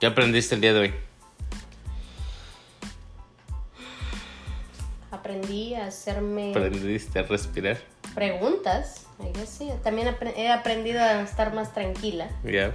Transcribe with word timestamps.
¿Qué 0.00 0.06
aprendiste 0.06 0.54
el 0.54 0.60
día 0.60 0.72
de 0.72 0.80
hoy? 0.80 0.94
Aprendí 5.10 5.74
a 5.74 5.86
hacerme 5.86 6.50
¿Aprendiste 6.50 7.18
a 7.18 7.22
respirar? 7.22 7.78
preguntas. 8.14 9.06
Sí. 9.46 9.70
También 9.82 10.14
he 10.36 10.50
aprendido 10.50 11.02
a 11.02 11.22
estar 11.22 11.52
más 11.54 11.72
tranquila. 11.72 12.28
Ya. 12.44 12.74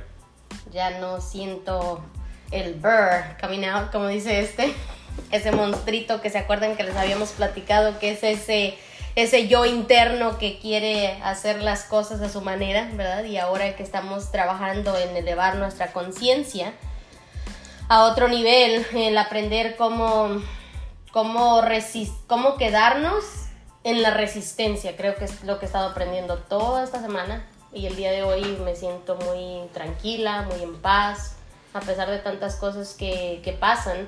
Ya 0.71 0.99
no 0.99 1.21
siento 1.21 2.03
el 2.51 2.75
burr 2.75 3.37
coming 3.39 3.65
out, 3.65 3.91
como 3.91 4.07
dice 4.07 4.39
este. 4.39 4.73
Ese 5.31 5.51
monstruito 5.51 6.21
que 6.21 6.29
se 6.29 6.37
acuerdan 6.37 6.77
que 6.77 6.83
les 6.83 6.95
habíamos 6.95 7.31
platicado, 7.31 7.99
que 7.99 8.11
es 8.11 8.23
ese, 8.23 8.77
ese 9.15 9.47
yo 9.47 9.65
interno 9.65 10.37
que 10.37 10.59
quiere 10.59 11.19
hacer 11.23 11.61
las 11.61 11.83
cosas 11.83 12.21
a 12.21 12.29
su 12.29 12.41
manera, 12.41 12.89
¿verdad? 12.93 13.25
Y 13.25 13.37
ahora 13.37 13.75
que 13.75 13.83
estamos 13.83 14.31
trabajando 14.31 14.97
en 14.97 15.15
elevar 15.17 15.57
nuestra 15.57 15.91
conciencia 15.91 16.73
a 17.89 18.03
otro 18.03 18.27
nivel, 18.27 18.85
el 18.93 19.17
aprender 19.17 19.75
cómo, 19.75 20.41
cómo, 21.11 21.61
resis- 21.61 22.13
cómo 22.27 22.55
quedarnos 22.55 23.23
en 23.83 24.01
la 24.03 24.11
resistencia, 24.11 24.95
creo 24.95 25.15
que 25.15 25.25
es 25.25 25.43
lo 25.43 25.57
que 25.57 25.65
he 25.65 25.67
estado 25.67 25.89
aprendiendo 25.89 26.37
toda 26.37 26.83
esta 26.83 27.01
semana 27.01 27.45
y 27.73 27.87
el 27.87 27.95
día 27.95 28.11
de 28.11 28.23
hoy 28.23 28.43
me 28.63 28.75
siento 28.75 29.15
muy 29.15 29.67
tranquila, 29.73 30.43
muy 30.43 30.61
en 30.61 30.75
paz, 30.81 31.37
a 31.73 31.79
pesar 31.79 32.09
de 32.09 32.19
tantas 32.19 32.55
cosas 32.55 32.93
que, 32.93 33.41
que 33.43 33.53
pasan, 33.53 34.07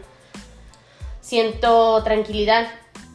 siento 1.21 2.03
tranquilidad. 2.03 2.67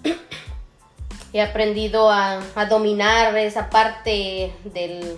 He 1.33 1.43
aprendido 1.43 2.10
a, 2.10 2.41
a 2.55 2.66
dominar 2.66 3.37
esa 3.37 3.71
parte 3.71 4.52
del, 4.65 5.16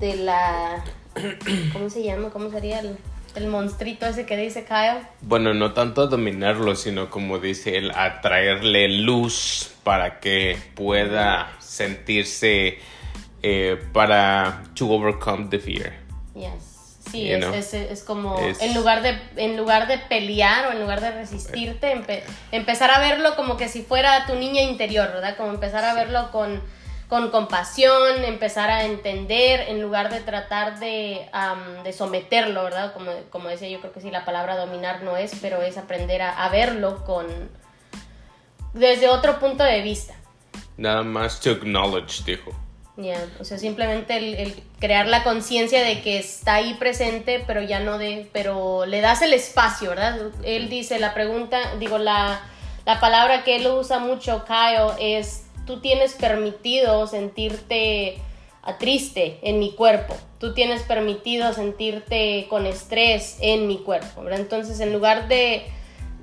de 0.00 0.16
la... 0.16 0.84
¿Cómo 1.72 1.88
se 1.88 2.02
llama? 2.02 2.30
¿Cómo 2.30 2.50
sería 2.50 2.80
el, 2.80 2.98
el 3.36 3.46
monstruito 3.48 4.06
ese 4.06 4.26
que 4.26 4.36
dice 4.36 4.64
Kyle? 4.64 5.06
Bueno, 5.22 5.54
no 5.54 5.72
tanto 5.72 6.06
dominarlo, 6.06 6.76
sino 6.76 7.10
como 7.10 7.38
dice 7.38 7.76
él, 7.76 7.90
atraerle 7.94 8.88
luz 8.88 9.70
para 9.84 10.20
que 10.20 10.56
pueda 10.74 11.50
sentirse 11.60 12.78
eh, 13.42 13.82
para 13.92 14.62
to 14.74 14.88
overcome 14.90 15.48
the 15.50 15.58
fear. 15.58 15.92
Yes. 16.34 16.70
Sí, 17.10 17.30
es, 17.30 17.44
es, 17.44 17.74
es 17.74 18.02
como 18.02 18.38
es- 18.40 18.60
en 18.62 18.74
lugar 18.74 19.02
de 19.02 19.16
en 19.36 19.56
lugar 19.56 19.86
de 19.86 19.98
pelear 19.98 20.66
o 20.66 20.72
en 20.72 20.80
lugar 20.80 21.00
de 21.00 21.12
resistirte, 21.12 21.94
empe- 21.94 22.22
empezar 22.50 22.90
a 22.90 22.98
verlo 22.98 23.36
como 23.36 23.56
que 23.56 23.68
si 23.68 23.82
fuera 23.82 24.26
tu 24.26 24.34
niña 24.34 24.62
interior, 24.62 25.08
¿verdad? 25.12 25.36
Como 25.36 25.50
empezar 25.50 25.84
a 25.84 25.94
verlo 25.94 26.30
con, 26.32 26.60
con 27.08 27.30
compasión, 27.30 28.24
empezar 28.24 28.70
a 28.70 28.84
entender 28.84 29.68
en 29.68 29.80
lugar 29.82 30.10
de 30.10 30.20
tratar 30.20 30.78
de, 30.78 31.28
am, 31.32 31.82
de 31.82 31.92
someterlo, 31.92 32.64
¿verdad? 32.64 32.92
Como, 32.92 33.12
como 33.30 33.48
decía, 33.48 33.68
yo 33.68 33.80
creo 33.80 33.92
que 33.92 34.00
sí, 34.00 34.10
la 34.10 34.24
palabra 34.24 34.56
dominar 34.56 35.02
no 35.02 35.16
es, 35.16 35.32
pero 35.40 35.62
es 35.62 35.76
aprender 35.76 36.22
a, 36.22 36.44
a 36.44 36.48
verlo 36.48 37.04
con 37.04 37.26
desde 38.72 39.08
otro 39.08 39.38
punto 39.38 39.62
de 39.64 39.82
vista. 39.82 40.14
Nada 40.76 41.02
más 41.02 41.40
to 41.40 41.50
acknowledge, 41.50 42.24
dijo. 42.24 42.52
Ya, 42.96 43.26
o 43.40 43.44
sea, 43.44 43.58
simplemente 43.58 44.16
el, 44.16 44.34
el 44.34 44.62
crear 44.78 45.08
la 45.08 45.24
conciencia 45.24 45.82
de 45.82 46.00
que 46.00 46.18
está 46.18 46.54
ahí 46.54 46.74
presente, 46.74 47.42
pero 47.44 47.60
ya 47.60 47.80
no 47.80 47.98
de, 47.98 48.28
pero 48.32 48.86
le 48.86 49.00
das 49.00 49.20
el 49.22 49.32
espacio, 49.32 49.90
¿verdad? 49.90 50.16
Él 50.44 50.68
dice, 50.68 51.00
la 51.00 51.12
pregunta, 51.12 51.74
digo, 51.80 51.98
la, 51.98 52.40
la 52.86 53.00
palabra 53.00 53.42
que 53.42 53.56
él 53.56 53.66
usa 53.66 53.98
mucho, 53.98 54.44
Kyle, 54.44 54.92
es, 55.00 55.43
tú 55.66 55.80
tienes 55.80 56.14
permitido 56.14 57.06
sentirte 57.06 58.18
ah, 58.62 58.78
triste 58.78 59.38
en 59.42 59.58
mi 59.58 59.72
cuerpo, 59.72 60.14
tú 60.38 60.54
tienes 60.54 60.82
permitido 60.82 61.52
sentirte 61.52 62.46
con 62.48 62.66
estrés 62.66 63.38
en 63.40 63.66
mi 63.66 63.78
cuerpo. 63.78 64.22
Entonces, 64.30 64.80
en 64.80 64.92
lugar 64.92 65.28
de 65.28 65.64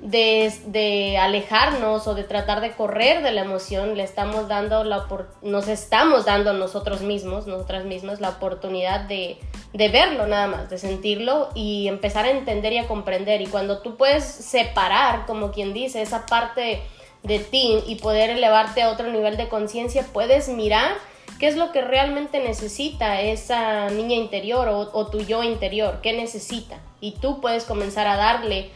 de, 0.02 1.16
alejarnos 1.20 2.06
o 2.06 2.14
de 2.14 2.24
tratar 2.24 2.60
de 2.60 2.72
correr 2.72 3.22
de 3.22 3.30
la 3.30 3.42
emoción, 3.42 3.96
le 3.96 4.02
estamos 4.02 4.48
dando 4.48 4.84
la 4.84 5.06
nos 5.42 5.68
estamos 5.68 6.24
dando 6.24 6.52
nosotros 6.52 7.02
mismos, 7.02 7.46
nosotras 7.46 7.84
mismas, 7.84 8.20
la 8.20 8.30
oportunidad 8.30 9.02
de, 9.02 9.38
de 9.72 9.88
verlo 9.88 10.26
nada 10.26 10.48
más, 10.48 10.70
de 10.70 10.78
sentirlo 10.78 11.50
y 11.54 11.86
empezar 11.88 12.24
a 12.24 12.30
entender 12.30 12.72
y 12.72 12.78
a 12.78 12.88
comprender. 12.88 13.40
Y 13.42 13.46
cuando 13.46 13.78
tú 13.78 13.96
puedes 13.96 14.24
separar, 14.24 15.24
como 15.26 15.52
quien 15.52 15.72
dice, 15.72 16.02
esa 16.02 16.26
parte 16.26 16.82
de 17.22 17.38
ti 17.38 17.82
y 17.86 17.96
poder 17.96 18.30
elevarte 18.30 18.82
a 18.82 18.90
otro 18.90 19.10
nivel 19.10 19.36
de 19.36 19.48
conciencia, 19.48 20.06
puedes 20.12 20.48
mirar 20.48 20.92
qué 21.38 21.48
es 21.48 21.56
lo 21.56 21.72
que 21.72 21.82
realmente 21.82 22.40
necesita 22.40 23.20
esa 23.20 23.90
niña 23.90 24.14
interior 24.16 24.68
o, 24.68 25.06
tu 25.08 25.20
yo 25.20 25.42
interior, 25.42 26.00
qué 26.02 26.12
necesita. 26.12 26.78
Y 27.00 27.12
tú 27.12 27.40
puedes 27.40 27.64
comenzar 27.64 28.06
a 28.06 28.16
darle 28.16 28.70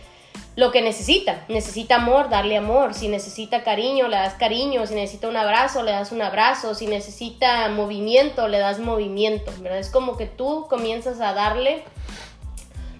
lo 0.56 0.72
que 0.72 0.82
necesita. 0.82 1.44
Necesita 1.48 1.96
amor, 1.96 2.28
darle 2.28 2.56
amor. 2.56 2.94
Si 2.94 3.08
necesita 3.08 3.62
cariño, 3.62 4.08
le 4.08 4.16
das 4.16 4.34
cariño. 4.34 4.86
Si 4.86 4.94
necesita 4.94 5.28
un 5.28 5.36
abrazo, 5.36 5.82
le 5.82 5.92
das 5.92 6.10
un 6.10 6.22
abrazo. 6.22 6.74
Si 6.74 6.86
necesita 6.86 7.68
movimiento, 7.68 8.48
le 8.48 8.58
das 8.58 8.80
movimiento. 8.80 9.52
¿verdad? 9.60 9.78
Es 9.78 9.90
como 9.90 10.16
que 10.16 10.26
tú 10.26 10.66
comienzas 10.68 11.20
a 11.20 11.34
darle 11.34 11.84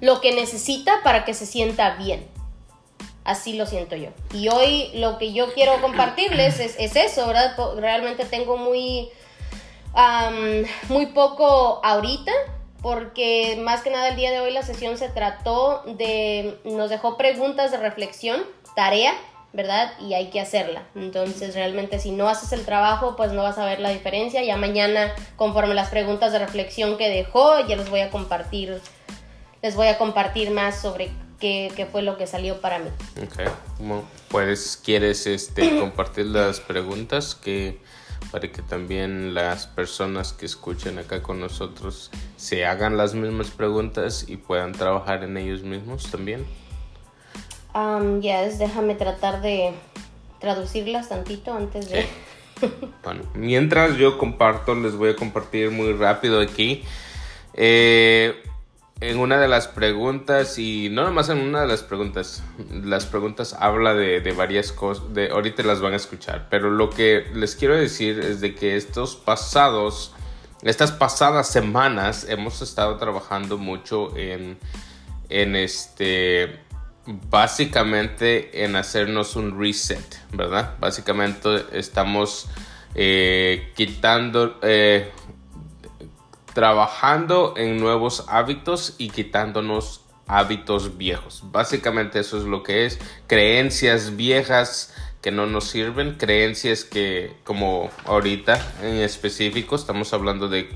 lo 0.00 0.20
que 0.20 0.32
necesita 0.32 1.00
para 1.02 1.24
que 1.24 1.34
se 1.34 1.46
sienta 1.46 1.96
bien. 1.96 2.35
Así 3.26 3.54
lo 3.54 3.66
siento 3.66 3.96
yo. 3.96 4.10
Y 4.32 4.48
hoy 4.48 4.92
lo 4.94 5.18
que 5.18 5.32
yo 5.32 5.52
quiero 5.52 5.80
compartirles 5.80 6.60
es, 6.60 6.76
es 6.78 6.94
eso, 6.94 7.26
¿verdad? 7.26 7.56
Realmente 7.76 8.24
tengo 8.24 8.56
muy, 8.56 9.10
muy 10.88 11.06
poco 11.06 11.80
ahorita, 11.82 12.30
porque 12.80 13.58
más 13.60 13.82
que 13.82 13.90
nada 13.90 14.10
el 14.10 14.16
día 14.16 14.30
de 14.30 14.38
hoy 14.38 14.52
la 14.52 14.62
sesión 14.62 14.96
se 14.96 15.08
trató 15.08 15.82
de, 15.86 16.56
nos 16.64 16.88
dejó 16.88 17.16
preguntas 17.16 17.72
de 17.72 17.78
reflexión, 17.78 18.44
tarea, 18.76 19.12
¿verdad? 19.52 19.92
Y 19.98 20.14
hay 20.14 20.30
que 20.30 20.40
hacerla. 20.40 20.84
Entonces 20.94 21.56
realmente 21.56 21.98
si 21.98 22.12
no 22.12 22.28
haces 22.28 22.52
el 22.52 22.64
trabajo, 22.64 23.16
pues 23.16 23.32
no 23.32 23.42
vas 23.42 23.58
a 23.58 23.64
ver 23.64 23.80
la 23.80 23.90
diferencia. 23.90 24.44
Ya 24.44 24.56
mañana, 24.56 25.12
conforme 25.34 25.74
las 25.74 25.88
preguntas 25.88 26.30
de 26.30 26.38
reflexión 26.38 26.96
que 26.96 27.08
dejó, 27.08 27.58
ya 27.66 27.74
les 27.74 27.90
voy 27.90 28.02
a 28.02 28.10
compartir, 28.10 28.80
les 29.62 29.74
voy 29.74 29.88
a 29.88 29.98
compartir 29.98 30.52
más 30.52 30.80
sobre 30.80 31.10
qué, 31.40 31.72
qué 31.76 31.86
fue 31.86 32.02
lo 32.02 32.16
que 32.16 32.26
salió 32.26 32.60
para 32.60 32.78
mí. 32.78 32.88
Ok. 33.22 33.50
Bueno, 33.78 34.04
pues 34.28 34.80
quieres 34.82 35.26
este, 35.26 35.78
compartir 35.80 36.26
las 36.26 36.60
preguntas 36.60 37.34
que 37.34 37.78
para 38.30 38.50
que 38.50 38.62
también 38.62 39.34
las 39.34 39.66
personas 39.66 40.32
que 40.32 40.46
escuchen 40.46 40.98
acá 40.98 41.22
con 41.22 41.40
nosotros 41.40 42.10
se 42.36 42.64
hagan 42.66 42.96
las 42.96 43.14
mismas 43.14 43.50
preguntas 43.50 44.24
y 44.28 44.36
puedan 44.36 44.72
trabajar 44.72 45.22
en 45.22 45.36
ellos 45.36 45.62
mismos 45.62 46.10
también. 46.10 46.44
Um, 47.74 48.20
yes, 48.20 48.58
déjame 48.58 48.94
tratar 48.94 49.42
de 49.42 49.72
traducirlas 50.40 51.08
tantito 51.08 51.52
antes 51.52 51.90
de... 51.90 52.06
Bueno, 53.04 53.20
mientras 53.34 53.98
yo 53.98 54.16
comparto, 54.16 54.74
les 54.74 54.94
voy 54.94 55.10
a 55.10 55.16
compartir 55.16 55.70
muy 55.70 55.92
rápido 55.92 56.40
aquí. 56.40 56.82
eh, 57.52 58.34
en 59.00 59.18
una 59.18 59.38
de 59.38 59.48
las 59.48 59.68
preguntas, 59.68 60.58
y 60.58 60.88
no 60.90 61.04
nomás 61.04 61.28
en 61.28 61.38
una 61.38 61.60
de 61.60 61.66
las 61.66 61.82
preguntas, 61.82 62.42
las 62.70 63.04
preguntas 63.04 63.54
habla 63.58 63.92
de, 63.94 64.20
varias 64.32 64.72
cosas, 64.72 65.12
de, 65.12 65.28
ahorita 65.28 65.62
las 65.62 65.80
van 65.80 65.92
a 65.92 65.96
escuchar, 65.96 66.48
pero 66.50 66.70
lo 66.70 66.88
que 66.88 67.26
les 67.34 67.56
quiero 67.56 67.76
decir 67.76 68.20
es 68.20 68.40
de 68.40 68.54
que 68.54 68.76
estos 68.76 69.16
pasados, 69.16 70.14
estas 70.62 70.92
pasadas 70.92 71.48
semanas 71.48 72.26
hemos 72.28 72.62
estado 72.62 72.96
trabajando 72.96 73.58
mucho 73.58 74.16
en, 74.16 74.58
en 75.28 75.56
este, 75.56 76.60
básicamente 77.06 78.64
en 78.64 78.76
hacernos 78.76 79.36
un 79.36 79.60
reset, 79.60 80.16
¿verdad? 80.32 80.74
Básicamente 80.80 81.66
estamos 81.72 82.48
eh, 82.94 83.72
quitando, 83.76 84.58
eh, 84.62 85.10
trabajando 86.56 87.52
en 87.58 87.76
nuevos 87.76 88.24
hábitos 88.28 88.94
y 88.96 89.10
quitándonos 89.10 90.00
hábitos 90.26 90.96
viejos. 90.96 91.42
Básicamente 91.52 92.18
eso 92.20 92.38
es 92.38 92.44
lo 92.44 92.62
que 92.62 92.86
es. 92.86 92.98
Creencias 93.26 94.16
viejas 94.16 94.94
que 95.20 95.30
no 95.30 95.44
nos 95.44 95.64
sirven, 95.64 96.14
creencias 96.14 96.84
que 96.84 97.36
como 97.44 97.90
ahorita 98.06 98.58
en 98.82 98.94
específico 99.02 99.76
estamos 99.76 100.14
hablando 100.14 100.48
de, 100.48 100.70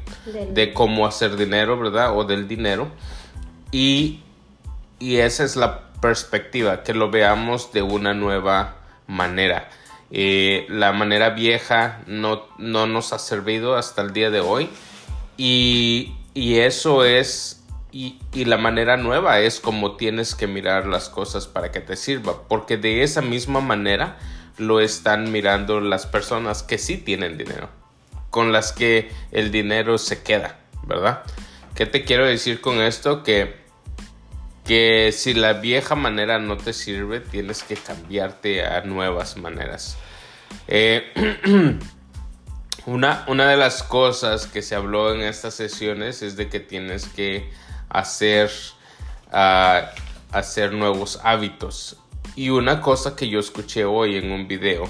cómo 0.75 1.07
hacer 1.07 1.37
dinero, 1.37 1.79
¿verdad? 1.79 2.15
O 2.15 2.25
del 2.25 2.47
dinero. 2.47 2.89
Y, 3.73 4.21
y 4.99 5.17
esa 5.17 5.45
es 5.45 5.57
la 5.57 5.93
perspectiva, 6.03 6.83
que 6.83 6.93
lo 6.93 7.11
veamos 7.11 7.73
de 7.73 7.81
una 7.81 8.13
nueva 8.13 8.77
manera. 9.07 9.71
Eh, 10.11 10.67
la 10.69 10.93
manera 10.93 11.31
vieja 11.31 12.03
no, 12.07 12.49
no 12.59 12.87
nos 12.87 13.15
ha 13.15 13.19
servido 13.19 13.77
hasta 13.77 14.03
el 14.03 14.13
día 14.13 14.29
de 14.29 14.41
hoy 14.41 14.69
y, 15.43 16.59
eso 16.59 17.05
es, 17.05 17.65
y, 17.93 18.19
y 18.33 18.45
la 18.45 18.59
manera 18.59 18.97
nueva 18.97 19.41
es 19.41 19.61
como 19.61 19.97
tienes 19.97 20.35
que 20.35 20.47
mirar 20.47 20.87
las 20.87 21.09
cosas 21.09 21.47
para 21.47 21.71
que 21.71 21.81
te 21.81 21.97
sirva, 21.97 22.43
porque 22.49 22.77
de 22.77 23.03
esa 23.03 23.23
misma 23.23 23.61
manera 23.61 24.19
lo 24.59 24.81
están 24.81 25.33
mirando 25.33 25.81
las 25.81 26.07
personas 26.07 26.63
que 26.63 26.77
sí 26.77 26.99
tienen 26.99 27.39
dinero, 27.39 27.71
con 28.29 28.53
las 28.53 28.73
que 28.73 29.11
el 29.33 29.51
dinero 29.51 29.97
se 29.97 30.23
queda, 30.23 30.59
¿verdad? 30.85 31.23
¿Qué 31.75 31.87
te 31.87 32.05
quiero 32.05 32.27
decir 32.27 32.61
con 32.61 32.81
esto? 32.81 33.23
Que 33.23 33.61
que 34.65 35.11
si 35.11 35.35
la 35.35 35.55
vieja 35.55 35.97
manera 35.97 36.39
no 36.39 36.57
te 36.57 36.73
sirve, 36.73 37.19
tienes 37.19 37.65
que 37.65 37.75
cambiarte 37.75 38.65
a 38.65 38.83
nuevas 38.83 39.37
maneras. 39.37 39.97
Eh, 40.69 41.13
una, 42.91 43.25
una 43.29 43.49
de 43.49 43.57
las 43.57 43.85
cosas 43.85 44.49
que 44.49 44.63
se 44.63 44.75
habló 44.75 45.15
en 45.15 45.21
estas 45.21 45.55
sesiones 45.55 46.23
es 46.23 46.35
de 46.35 46.49
que 46.49 46.59
tienes 46.59 47.07
que 47.07 47.49
hacer, 47.89 48.51
ah, 49.31 49.93
hacer 50.33 50.73
nuevos 50.73 51.21
hábitos. 51.23 51.99
Y 52.35 52.51
una 52.51 52.81
cosa 52.81 53.15
que 53.15 53.29
yo 53.29 53.39
escuché 53.39 53.85
hoy 53.85 54.17
en 54.17 54.33
un 54.33 54.49
video, 54.49 54.89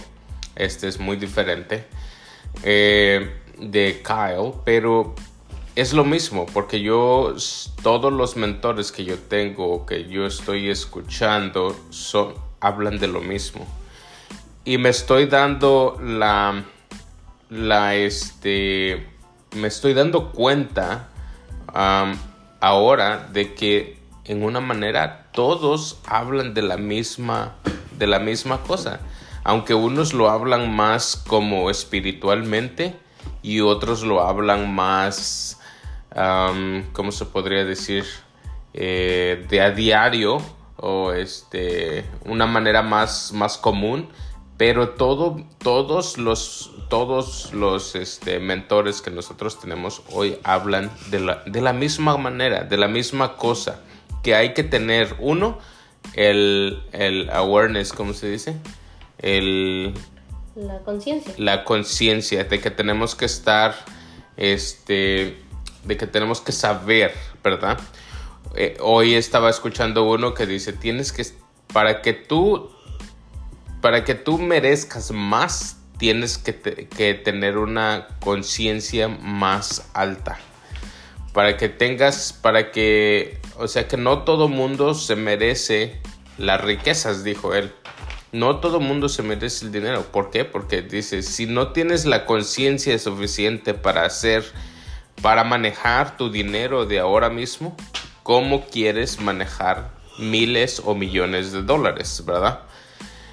este 0.56 0.88
es 0.88 0.99
muy 0.99 1.19
diferente, 1.19 1.85
eh, 2.62 3.38
de 3.58 4.03
Kyle, 4.03 4.55
pero 4.64 5.14
es 5.76 5.93
lo 5.93 6.05
mismo, 6.05 6.46
porque 6.46 6.81
yo, 6.81 7.35
todos 7.82 8.11
los 8.11 8.35
mentores 8.35 8.93
que 8.93 9.05
yo 9.05 9.19
tengo, 9.19 9.85
que 9.85 10.08
yo 10.08 10.25
estoy 10.25 10.70
escuchando, 10.70 11.79
son, 11.91 12.32
hablan 12.61 12.99
de 12.99 13.08
lo 13.08 13.20
mismo. 13.20 13.67
Y 14.64 14.79
me 14.79 14.88
estoy 14.88 15.26
dando 15.26 15.99
la, 16.03 16.64
la, 17.50 17.94
este, 17.97 19.08
me 19.56 19.69
estoy 19.69 19.94
dando 19.94 20.32
cuenta 20.32 21.08
ahora 22.61 23.29
de 23.32 23.55
que 23.55 23.99
en 24.25 24.43
una 24.43 24.61
manera 24.61 25.29
todos 25.32 26.00
hablan 26.06 26.55
de 26.55 26.62
la 26.62 26.76
misma, 26.76 27.56
de 27.99 28.06
la 28.06 28.19
misma 28.19 28.62
cosa. 28.62 29.00
Aunque 29.44 29.75
unos 29.75 30.12
lo 30.12 30.31
hablan 30.31 30.75
más 30.75 31.17
como 31.17 31.70
espiritualmente 31.70 32.97
y 33.43 33.61
otros 33.61 34.03
lo 34.03 34.20
hablan 34.23 34.75
más 34.75 35.61
¿cómo 36.93 37.12
se 37.12 37.25
podría 37.26 37.64
decir? 37.64 38.05
Eh, 38.73 39.46
de 39.49 39.61
a 39.61 39.70
diario 39.70 40.38
o 40.76 41.12
este, 41.12 42.05
una 42.25 42.46
manera 42.46 42.82
más, 42.82 43.32
más 43.32 43.58
común, 43.58 44.08
pero 44.60 44.90
todo, 44.90 45.42
todos 45.56 46.18
los, 46.18 46.70
todos 46.90 47.54
los 47.54 47.94
este, 47.94 48.40
mentores 48.40 49.00
que 49.00 49.10
nosotros 49.10 49.58
tenemos 49.58 50.02
hoy 50.12 50.36
hablan 50.42 50.90
de 51.10 51.18
la, 51.20 51.42
de 51.46 51.62
la 51.62 51.72
misma 51.72 52.18
manera, 52.18 52.64
de 52.64 52.76
la 52.76 52.86
misma 52.86 53.38
cosa, 53.38 53.80
que 54.22 54.34
hay 54.34 54.52
que 54.52 54.62
tener 54.62 55.16
uno, 55.18 55.58
el, 56.12 56.82
el 56.92 57.30
awareness, 57.30 57.94
¿cómo 57.94 58.12
se 58.12 58.28
dice? 58.28 58.54
El, 59.16 59.94
la 60.54 60.80
conciencia. 60.80 61.32
La 61.38 61.64
conciencia 61.64 62.44
de 62.44 62.60
que 62.60 62.70
tenemos 62.70 63.14
que 63.14 63.24
estar, 63.24 63.74
este, 64.36 65.42
de 65.84 65.96
que 65.96 66.06
tenemos 66.06 66.42
que 66.42 66.52
saber, 66.52 67.14
¿verdad? 67.42 67.80
Eh, 68.54 68.76
hoy 68.82 69.14
estaba 69.14 69.48
escuchando 69.48 70.04
uno 70.04 70.34
que 70.34 70.44
dice, 70.44 70.74
tienes 70.74 71.12
que, 71.12 71.24
para 71.72 72.02
que 72.02 72.12
tú, 72.12 72.70
para 73.81 74.05
que 74.05 74.15
tú 74.15 74.38
merezcas 74.38 75.11
más, 75.11 75.77
tienes 75.99 76.38
que, 76.38 76.53
tener 77.25 77.59
una 77.59 78.09
conciencia 78.21 79.09
más 79.09 79.91
alta. 79.94 80.38
Para 81.32 81.56
que 81.56 81.69
tengas, 81.69 82.32
para 82.32 82.73
que, 82.73 83.38
o 83.56 83.69
sea, 83.69 83.87
que 83.87 83.97
no 83.97 84.25
todo 84.25 84.49
mundo 84.49 84.94
se 84.94 85.15
merece 85.17 86.00
las 86.38 86.61
riquezas, 86.61 87.23
dijo 87.23 87.55
él. 87.55 87.73
No 88.32 88.61
todo 88.61 88.81
mundo 88.81 89.09
se 89.09 89.23
merece 89.23 89.67
el 89.67 89.73
dinero. 89.73 90.03
¿Por 90.12 90.31
qué? 90.31 90.44
Porque 90.44 90.82
dice, 90.82 91.23
si 91.23 91.47
no 91.47 91.73
tienes 91.73 92.05
la 92.05 92.27
conciencia 92.27 92.99
suficiente 92.99 93.75
para 93.75 94.05
hacer 94.05 94.44
para 95.23 95.44
manejar 95.44 96.17
tu 96.17 96.31
dinero 96.31 96.87
de 96.87 96.99
ahora 96.99 97.29
mismo, 97.29 97.77
cómo 98.23 98.67
quieres 98.67 99.21
manejar 99.21 99.91
miles 100.19 100.81
o 100.85 100.94
millones 100.94 101.53
de 101.53 101.62
dólares, 101.62 102.23
¿verdad? 102.27 102.61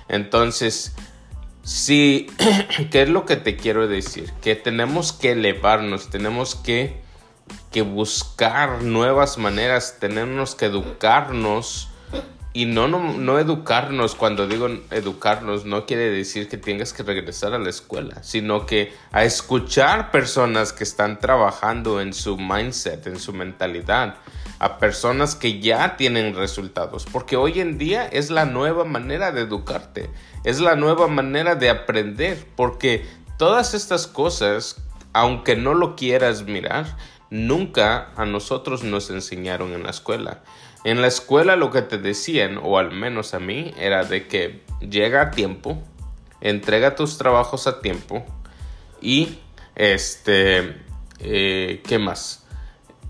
Entonces, 0.10 0.96
sí, 1.64 2.28
¿qué 2.92 3.04
es 3.04 3.10
lo 3.10 3.26
que 3.26 3.36
te 3.36 3.58
quiero 3.58 3.88
decir? 3.88 4.32
Que 4.42 4.56
tenemos 4.56 5.14
que 5.14 5.32
elevarnos, 5.32 6.10
tenemos 6.10 6.56
que, 6.56 7.02
que 7.72 7.82
buscar 7.82 8.84
nuevas 8.84 9.38
maneras, 9.38 9.98
tenemos 10.00 10.56
que 10.56 10.66
educarnos 10.66 11.90
y 12.58 12.66
no, 12.66 12.88
no, 12.88 13.38
educarnos, 13.38 14.16
cuando 14.16 14.48
digo 14.48 14.68
educarnos, 14.90 15.66
no 15.66 15.86
quiere 15.86 16.10
decir 16.10 16.50
que 16.50 16.58
tengas 16.58 16.92
que 16.92 17.04
regresar 17.04 17.54
a 17.54 17.60
la 17.60 17.70
escuela, 17.70 18.24
sino 18.24 18.66
que 18.66 18.94
a 19.12 19.24
escuchar 19.26 20.10
personas 20.10 20.74
que 20.74 20.84
están 20.84 21.20
trabajando 21.20 22.02
en 22.02 22.14
su 22.14 22.36
mindset, 22.36 23.06
en 23.06 23.20
su 23.20 23.32
mentalidad, 23.32 24.16
a 24.60 24.80
personas 24.80 25.36
que 25.36 25.60
ya 25.60 25.98
tienen 25.98 26.36
resultados, 26.36 27.06
porque 27.12 27.36
hoy 27.36 27.60
en 27.60 27.78
día 27.78 28.08
es 28.08 28.30
la 28.30 28.46
nueva 28.46 28.86
manera 28.86 29.32
de 29.32 29.42
educarte, 29.42 30.10
es 30.44 30.60
la 30.60 30.76
nueva 30.76 31.08
manera 31.08 31.56
de 31.56 31.70
aprender, 31.70 32.46
porque 32.56 33.06
todas 33.38 33.74
estas 33.74 34.08
cosas, 34.08 34.78
aunque 35.14 35.56
no 35.56 35.74
lo 35.74 35.96
quieras 35.96 36.44
mirar, 36.44 36.98
nunca 37.30 38.10
a 38.16 38.26
nosotros 38.26 38.84
nos 38.84 39.10
enseñaron 39.10 39.74
en 39.74 39.84
la 39.84 39.92
escuela. 39.92 40.44
En 40.84 41.02
la 41.02 41.08
escuela 41.08 41.56
lo 41.56 41.72
que 41.72 41.82
te 41.82 41.98
decían, 41.98 42.60
o 42.62 42.78
al 42.78 42.92
menos 42.92 43.34
a 43.34 43.40
mí, 43.40 43.74
era 43.78 44.04
de 44.04 44.28
que 44.28 44.64
llega 44.80 45.22
a 45.22 45.32
tiempo, 45.32 45.82
entrega 46.42 46.96
tus 46.96 47.18
trabajos 47.18 47.68
a 47.68 47.82
tiempo 47.82 48.26
y 49.02 49.40
este, 49.76 50.78
eh, 51.20 51.84
¿qué 51.86 52.00
más? 52.00 52.47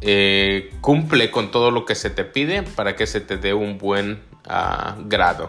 Eh, 0.01 0.73
cumple 0.81 1.31
con 1.31 1.49
todo 1.49 1.71
lo 1.71 1.85
que 1.85 1.95
se 1.95 2.09
te 2.09 2.23
pide 2.23 2.63
para 2.63 2.95
que 2.95 3.07
se 3.07 3.19
te 3.19 3.37
dé 3.37 3.53
un 3.53 3.77
buen 3.77 4.21
ah, 4.47 4.95
grado 5.05 5.47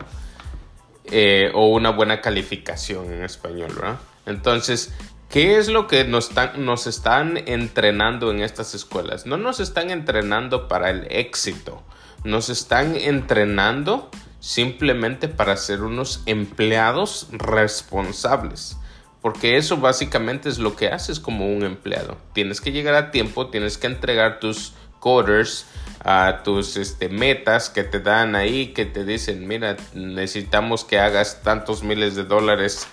eh, 1.04 1.50
o 1.54 1.68
una 1.68 1.90
buena 1.90 2.20
calificación 2.20 3.12
en 3.12 3.24
español, 3.24 3.72
¿verdad? 3.74 3.98
Entonces, 4.24 4.94
¿qué 5.28 5.58
es 5.58 5.68
lo 5.68 5.86
que 5.86 6.04
nos, 6.04 6.30
nos 6.56 6.86
están 6.86 7.42
entrenando 7.46 8.30
en 8.30 8.40
estas 8.40 8.74
escuelas? 8.74 9.26
No 9.26 9.36
nos 9.36 9.60
están 9.60 9.90
entrenando 9.90 10.66
para 10.68 10.90
el 10.90 11.06
éxito 11.10 11.82
nos 12.24 12.48
están 12.48 12.96
entrenando 12.96 14.10
simplemente 14.40 15.28
para 15.28 15.56
ser 15.56 15.82
unos 15.82 16.22
empleados 16.26 17.28
responsables. 17.32 18.76
Porque 19.20 19.56
eso 19.56 19.78
básicamente 19.78 20.48
es 20.48 20.58
lo 20.58 20.76
que 20.76 20.88
haces 20.88 21.18
como 21.18 21.52
un 21.52 21.64
empleado. 21.64 22.16
Tienes 22.32 22.60
que 22.60 22.72
llegar 22.72 22.94
a 22.94 23.10
tiempo, 23.10 23.48
tienes 23.48 23.76
que 23.76 23.88
entregar 23.88 24.38
tus 24.38 24.74
coders, 25.00 25.66
a 26.04 26.42
tus 26.44 26.76
este, 26.76 27.08
metas 27.08 27.70
que 27.70 27.84
te 27.84 28.00
dan 28.00 28.36
ahí, 28.36 28.68
que 28.68 28.86
te 28.86 29.04
dicen, 29.04 29.46
mira, 29.48 29.76
necesitamos 29.94 30.84
que 30.84 30.98
hagas 30.98 31.42
tantos 31.42 31.82
miles 31.82 32.14
de 32.14 32.24
dólares. 32.24 32.86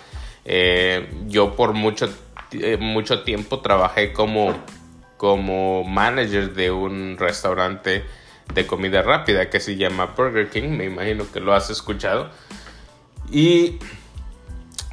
Eh, 0.45 1.07
yo 1.27 1.55
por 1.55 1.73
mucho, 1.73 2.09
eh, 2.51 2.77
mucho 2.77 3.23
tiempo 3.23 3.61
trabajé 3.61 4.13
como, 4.13 4.55
como 5.17 5.83
manager 5.83 6.53
de 6.53 6.71
un 6.71 7.17
restaurante 7.17 8.03
de 8.53 8.67
comida 8.67 9.01
rápida 9.01 9.49
que 9.49 9.59
se 9.59 9.75
llama 9.75 10.13
Burger 10.17 10.49
King, 10.49 10.69
me 10.69 10.85
imagino 10.85 11.25
que 11.31 11.39
lo 11.39 11.53
has 11.53 11.69
escuchado. 11.69 12.29
Y 13.31 13.79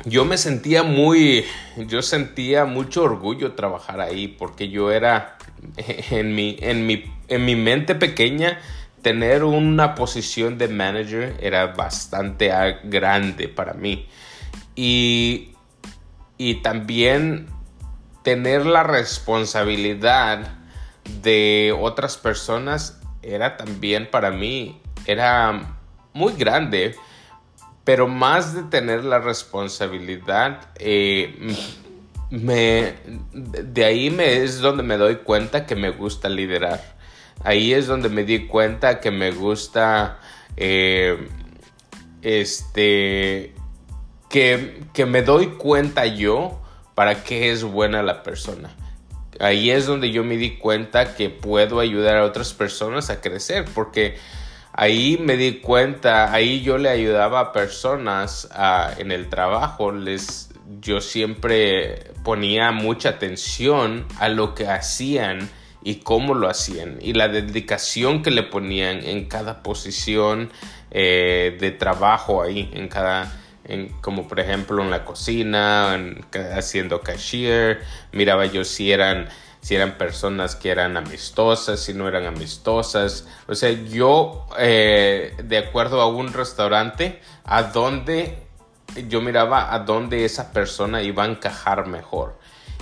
yo 0.05 0.25
me 0.25 0.37
sentía 0.37 0.83
muy, 0.83 1.45
yo 1.77 2.03
sentía 2.03 2.65
mucho 2.65 3.05
orgullo 3.05 3.53
trabajar 3.53 4.01
ahí 4.01 4.29
porque 4.29 4.69
yo 4.69 4.91
era, 4.91 5.37
en 6.11 6.35
mi, 6.35 6.57
en 6.61 6.87
mi, 6.87 7.05
en 7.29 7.45
mi 7.45 7.57
mente 7.57 7.95
pequeña, 7.95 8.59
tener 9.03 9.45
una 9.45 9.95
posición 9.95 10.59
de 10.59 10.69
manager 10.69 11.37
era 11.41 11.69
bastante 11.69 12.51
grande 12.85 13.49
para 13.49 13.75
mí. 13.75 14.09
Y, 14.75 15.55
y 16.39 16.57
también 16.57 17.49
tener 18.23 18.65
la 18.65 18.85
responsabilidad 18.85 20.59
de 21.23 21.75
otras 21.79 22.17
personas 22.17 23.01
era 23.23 23.57
también 23.57 24.09
para 24.11 24.31
mí, 24.31 24.81
era 25.07 25.77
muy 26.13 26.33
grande, 26.35 26.95
pero 27.85 28.09
más 28.09 28.55
de 28.55 28.63
tener 28.65 29.05
la 29.05 29.19
responsabilidad, 29.19 30.69
eh, 30.79 31.55
me, 32.31 32.95
de 33.33 33.85
ahí 33.85 34.11
me, 34.11 34.43
es 34.43 34.61
donde 34.61 34.83
me 34.83 34.97
doy 34.97 35.17
cuenta 35.17 35.67
que 35.67 35.77
me 35.77 35.91
gusta 35.91 36.29
liderar. 36.29 36.81
Ahí 37.45 37.73
es 37.73 37.87
donde 37.87 38.09
me 38.09 38.25
di 38.25 38.47
cuenta 38.47 39.01
que 39.01 39.11
me 39.11 39.33
gusta, 39.33 40.21
eh, 40.57 41.29
este, 42.23 43.55
que, 44.29 44.85
que 44.93 45.07
me 45.07 45.23
doy 45.23 45.49
cuenta 45.59 46.07
yo 46.07 46.61
para 46.95 47.25
qué 47.25 47.51
es 47.51 47.65
buena 47.65 48.03
la 48.03 48.23
persona 48.23 48.75
ahí 49.43 49.71
es 49.71 49.87
donde 49.87 50.11
yo 50.11 50.25
me 50.25 50.37
di 50.37 50.57
cuenta 50.57 51.15
que 51.15 51.29
puedo 51.29 51.81
ayudar 51.81 52.17
a 52.17 52.25
otras 52.25 52.53
personas 52.53 53.11
a 53.11 53.21
crecer, 53.21 53.65
porque 53.75 54.17
ahí 54.73 55.19
me 55.21 55.37
di 55.37 55.61
cuenta, 55.61 56.33
ahí 56.33 56.63
yo 56.63 56.79
le 56.79 56.89
ayudaba 56.89 57.41
a 57.41 57.53
personas 57.53 58.49
en 58.99 59.13
el 59.13 59.29
trabajo, 59.29 59.93
les, 59.93 60.51
yo 60.81 61.01
siempre 61.01 62.13
ponía 62.25 62.73
mucha 62.73 63.11
atención 63.11 64.07
a 64.19 64.29
lo 64.29 64.55
que 64.55 64.69
hacían 64.69 65.51
y 65.85 65.97
cómo 65.97 66.35
lo 66.35 66.49
hacían 66.49 66.99
y 67.01 67.13
la 67.13 67.29
dedicación 67.29 68.23
que 68.23 68.31
le 68.31 68.45
ponían 68.45 69.05
en 69.05 69.27
cada 69.27 69.63
posición 69.63 70.51
eh, 70.91 71.57
de 71.59 71.71
trabajo 71.73 72.43
ahí, 72.43 72.71
en 72.75 72.89
cada, 72.89 73.33
en, 73.65 73.89
como 74.01 74.29
por 74.29 74.41
ejemplo 74.41 74.83
en 74.83 74.91
la 74.91 75.05
cocina, 75.05 75.99
haciendo 76.55 77.01
cashier, 77.01 77.81
miraba 78.13 78.47
yo 78.47 78.65
si 78.65 78.93
eran 78.93 79.29
si 79.63 79.75
eran 79.75 79.97
personas 79.97 80.55
que 80.55 80.71
eran 80.71 80.97
amistosas, 80.97 81.81
si 81.81 81.95
no 81.95 82.07
eran 82.07 82.27
amistosas. 82.27 83.27
O 83.47 83.55
sea, 83.55 83.71
yo, 83.71 84.47
eh, 84.59 85.35
de 85.43 85.59
acuerdo 85.59 86.03
a 86.03 86.09
un 86.09 86.33
restaurante, 86.33 87.23
a 87.45 87.63
dónde 87.63 88.43
yo 89.09 89.21
miraba 89.21 89.73
a 89.73 89.81
dónde 89.81 90.25
esa 90.25 90.53
persona 90.53 91.03
iba 91.03 91.25
a 91.25 91.27
encajar 91.27 91.87
mejor. 91.87 92.39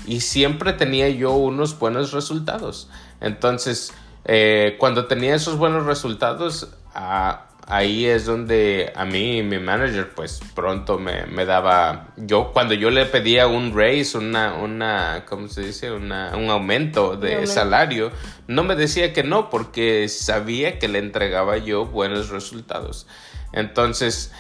Y 0.06 0.20
siempre 0.20 0.72
tenía 0.72 1.08
yo 1.08 1.32
unos 1.32 1.78
buenos 1.78 2.12
resultados. 2.12 2.88
Entonces, 3.20 3.92
eh, 4.24 4.76
cuando 4.78 5.06
tenía 5.06 5.34
esos 5.34 5.56
buenos 5.56 5.86
resultados, 5.86 6.68
ah, 6.94 7.49
ahí 7.70 8.04
es 8.04 8.24
donde 8.24 8.92
a 8.96 9.04
mí 9.04 9.44
mi 9.44 9.60
manager 9.60 10.10
pues 10.10 10.40
pronto 10.56 10.98
me, 10.98 11.24
me, 11.26 11.44
daba 11.44 12.08
yo 12.16 12.50
cuando 12.52 12.74
yo 12.74 12.90
le 12.90 13.06
pedía 13.06 13.46
un 13.46 13.72
raise 13.74 14.18
una 14.18 14.54
una 14.54 15.24
cómo 15.28 15.46
se 15.46 15.62
dice 15.62 15.92
una, 15.92 16.36
un 16.36 16.50
aumento 16.50 17.16
de 17.16 17.46
salario 17.46 18.10
no 18.48 18.64
me 18.64 18.74
decía 18.74 19.12
que 19.12 19.22
no 19.22 19.50
porque 19.50 20.08
sabía 20.08 20.80
que 20.80 20.88
le 20.88 20.98
entregaba 20.98 21.58
yo 21.58 21.86
buenos 21.86 22.30
resultados. 22.30 23.06
Entonces 23.52 24.32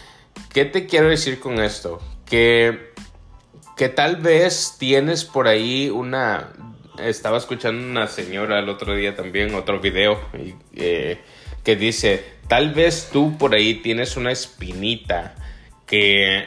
qué 0.52 0.64
te 0.64 0.86
quiero 0.86 1.08
decir 1.08 1.38
con 1.38 1.60
esto 1.60 2.00
que 2.26 2.90
que 3.76 3.88
tal 3.88 4.16
vez 4.16 4.74
tienes 4.76 5.24
por 5.24 5.46
ahí 5.46 5.88
una 5.88 6.48
estaba 6.98 7.38
escuchando 7.38 7.86
una 7.86 8.08
señora 8.08 8.58
el 8.58 8.68
otro 8.68 8.92
día 8.94 9.14
también 9.14 9.54
otro 9.54 9.78
video 9.78 10.20
eh, 10.74 11.20
que 11.62 11.76
dice 11.76 12.39
Tal 12.50 12.74
vez 12.74 13.10
tú 13.12 13.38
por 13.38 13.54
ahí 13.54 13.74
tienes 13.74 14.16
una 14.16 14.32
espinita 14.32 15.36
que, 15.86 16.46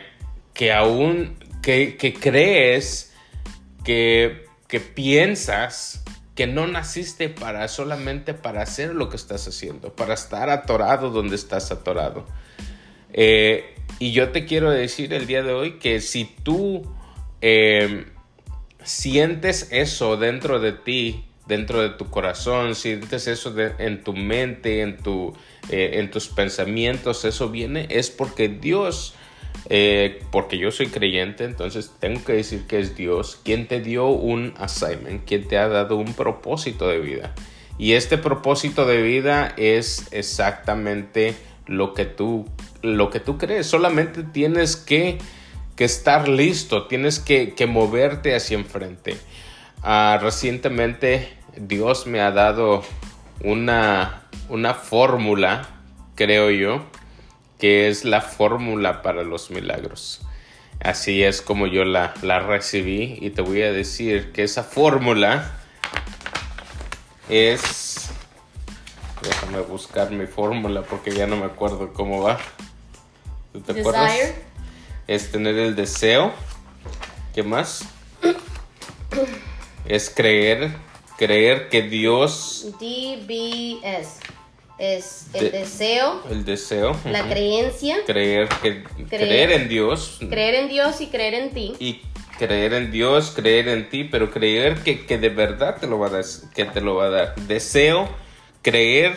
que 0.54 0.74
aún, 0.74 1.38
que, 1.62 1.96
crees, 2.20 3.14
que, 3.86 4.44
que 4.68 4.82
piensas 4.82 6.04
que 6.36 6.46
no 6.46 6.68
naciste 6.68 7.30
para 7.30 7.70
solamente 7.70 8.34
para 8.34 8.64
hacer 8.64 8.94
lo 8.94 9.08
que 9.08 9.16
estás 9.16 9.48
haciendo, 9.48 9.96
para 9.96 10.16
estar 10.16 10.50
atorado 10.50 11.10
donde 11.10 11.38
estás 11.38 11.72
atorado. 11.72 12.28
Eh, 13.14 13.74
y 13.98 14.12
yo 14.12 14.32
te 14.32 14.44
quiero 14.44 14.72
decir 14.72 15.14
el 15.14 15.26
día 15.26 15.42
de 15.42 15.54
hoy 15.54 15.80
que 15.80 16.02
si 16.02 16.26
tú 16.26 16.84
eh, 17.40 18.08
sientes 18.84 19.70
eso 19.72 20.18
dentro 20.18 20.60
de 20.60 20.74
ti, 20.74 21.24
dentro 21.46 21.82
de 21.82 21.90
tu 21.90 22.10
corazón, 22.10 22.76
sientes 22.76 23.28
eso 23.28 23.54
en 23.80 24.04
tu 24.04 24.14
mente, 24.14 24.82
en, 24.82 24.98
tu, 24.98 25.34
eh, 25.70 25.92
en 25.96 26.10
tus 26.10 26.28
pensamientos, 26.28 27.26
eso 27.26 27.50
viene, 27.50 27.88
es 27.90 28.10
porque 28.10 28.48
Dios, 28.48 29.16
eh, 29.70 30.22
porque 30.32 30.58
yo 30.58 30.72
soy 30.72 30.88
creyente, 30.88 31.44
entonces 31.44 31.92
tengo 32.00 32.24
que 32.24 32.34
decir 32.34 32.66
que 32.68 32.80
es 32.80 32.96
Dios 32.96 33.40
quien 33.44 33.68
te 33.68 33.82
dio 33.82 34.08
un 34.08 34.54
assignment, 34.58 35.26
quien 35.26 35.48
te 35.48 35.58
ha 35.58 35.68
dado 35.68 35.98
un 35.98 36.14
propósito 36.14 36.88
de 36.88 37.00
vida. 37.00 37.34
Y 37.78 37.94
este 37.94 38.18
propósito 38.18 38.86
de 38.86 39.02
vida 39.02 39.54
es 39.58 40.08
exactamente 40.12 41.36
lo 41.66 41.94
que 41.94 42.06
tú, 42.06 42.46
lo 42.82 43.10
que 43.10 43.20
tú 43.20 43.38
crees. 43.38 43.66
Solamente 43.66 44.24
tienes 44.24 44.76
que, 44.76 45.18
que 45.76 45.86
estar 45.86 46.28
listo, 46.28 46.86
tienes 46.86 47.20
que, 47.20 47.54
que 47.56 47.66
moverte 47.66 48.36
hacia 48.36 48.58
enfrente. 48.58 49.18
Ah, 49.84 50.18
recientemente 50.22 51.38
Dios 51.58 52.08
me 52.08 52.22
ha 52.22 52.32
dado 52.32 52.84
una, 53.42 54.24
una 54.48 54.74
fórmula, 54.74 55.68
creo 56.16 56.50
yo, 56.52 56.86
que 57.60 57.90
es 57.90 58.06
la 58.06 58.22
fórmula 58.22 59.02
para 59.02 59.24
los 59.24 59.52
milagros. 59.52 60.22
Así 60.80 61.22
es 61.22 61.42
como 61.42 61.68
yo 61.68 61.84
la, 61.84 62.14
la 62.22 62.40
recibí 62.40 63.18
y 63.20 63.32
te 63.32 63.42
voy 63.42 63.62
a 63.62 63.74
decir 63.74 64.32
que 64.32 64.44
esa 64.44 64.64
fórmula 64.64 65.52
es... 67.30 68.10
Déjame 69.22 69.60
buscar 69.62 70.12
mi 70.12 70.28
fórmula 70.28 70.82
porque 70.82 71.12
ya 71.12 71.28
no 71.28 71.36
me 71.36 71.46
acuerdo 71.46 71.94
cómo 71.94 72.22
va. 72.22 72.40
¿Te 73.66 73.80
acuerdas? 73.80 74.34
Es 75.08 75.32
tener 75.32 75.58
el 75.58 75.76
deseo. 75.76 76.34
¿Qué 77.34 77.44
más? 77.44 77.86
Es 79.86 80.10
creer, 80.10 80.72
creer 81.18 81.70
que 81.70 81.82
Dios... 81.84 82.68
DBS 82.80 84.20
es 84.80 85.28
el 85.34 85.52
deseo, 85.52 86.24
el 86.30 86.46
deseo, 86.46 86.98
la 87.06 87.30
creencia, 87.30 87.98
creer 88.06 88.50
que 88.62 88.84
creer, 89.08 89.52
en 89.52 89.70
Dios, 89.70 90.18
creer 90.30 90.56
en 90.56 90.68
Dios 90.68 91.00
y 91.00 91.08
creer 91.08 91.36
en 91.36 91.52
ti 91.52 91.76
y 91.80 92.02
creer 92.38 92.74
en 92.74 92.92
Dios, 92.92 93.32
creer 93.36 93.68
en 93.68 93.90
ti, 93.90 94.04
pero 94.04 94.32
creer 94.32 94.80
que, 94.80 95.06
que 95.06 95.18
de 95.18 95.30
verdad 95.30 95.78
te 95.80 95.88
lo 95.88 96.00
va 96.00 96.08
a 96.08 96.10
dar, 96.10 96.26
que 96.56 96.66
te 96.66 96.82
lo 96.82 96.96
va 96.96 97.06
a 97.06 97.10
dar. 97.10 97.36
Deseo, 97.48 98.10
creer 98.62 99.16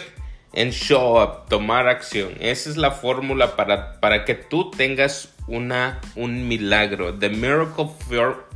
en 0.53 0.71
show 0.71 1.21
up, 1.23 1.49
tomar 1.49 1.89
acción. 1.89 2.35
Esa 2.41 2.71
es 2.71 2.77
la 2.77 2.91
fórmula 2.91 3.57
para, 3.57 4.01
para 4.01 4.25
que 4.25 4.35
tú 4.35 4.71
tengas 4.71 5.35
una, 5.49 6.01
un 6.15 6.47
milagro. 6.49 7.15
The 7.19 7.31
miracle 7.31 7.89
for, 8.09 8.47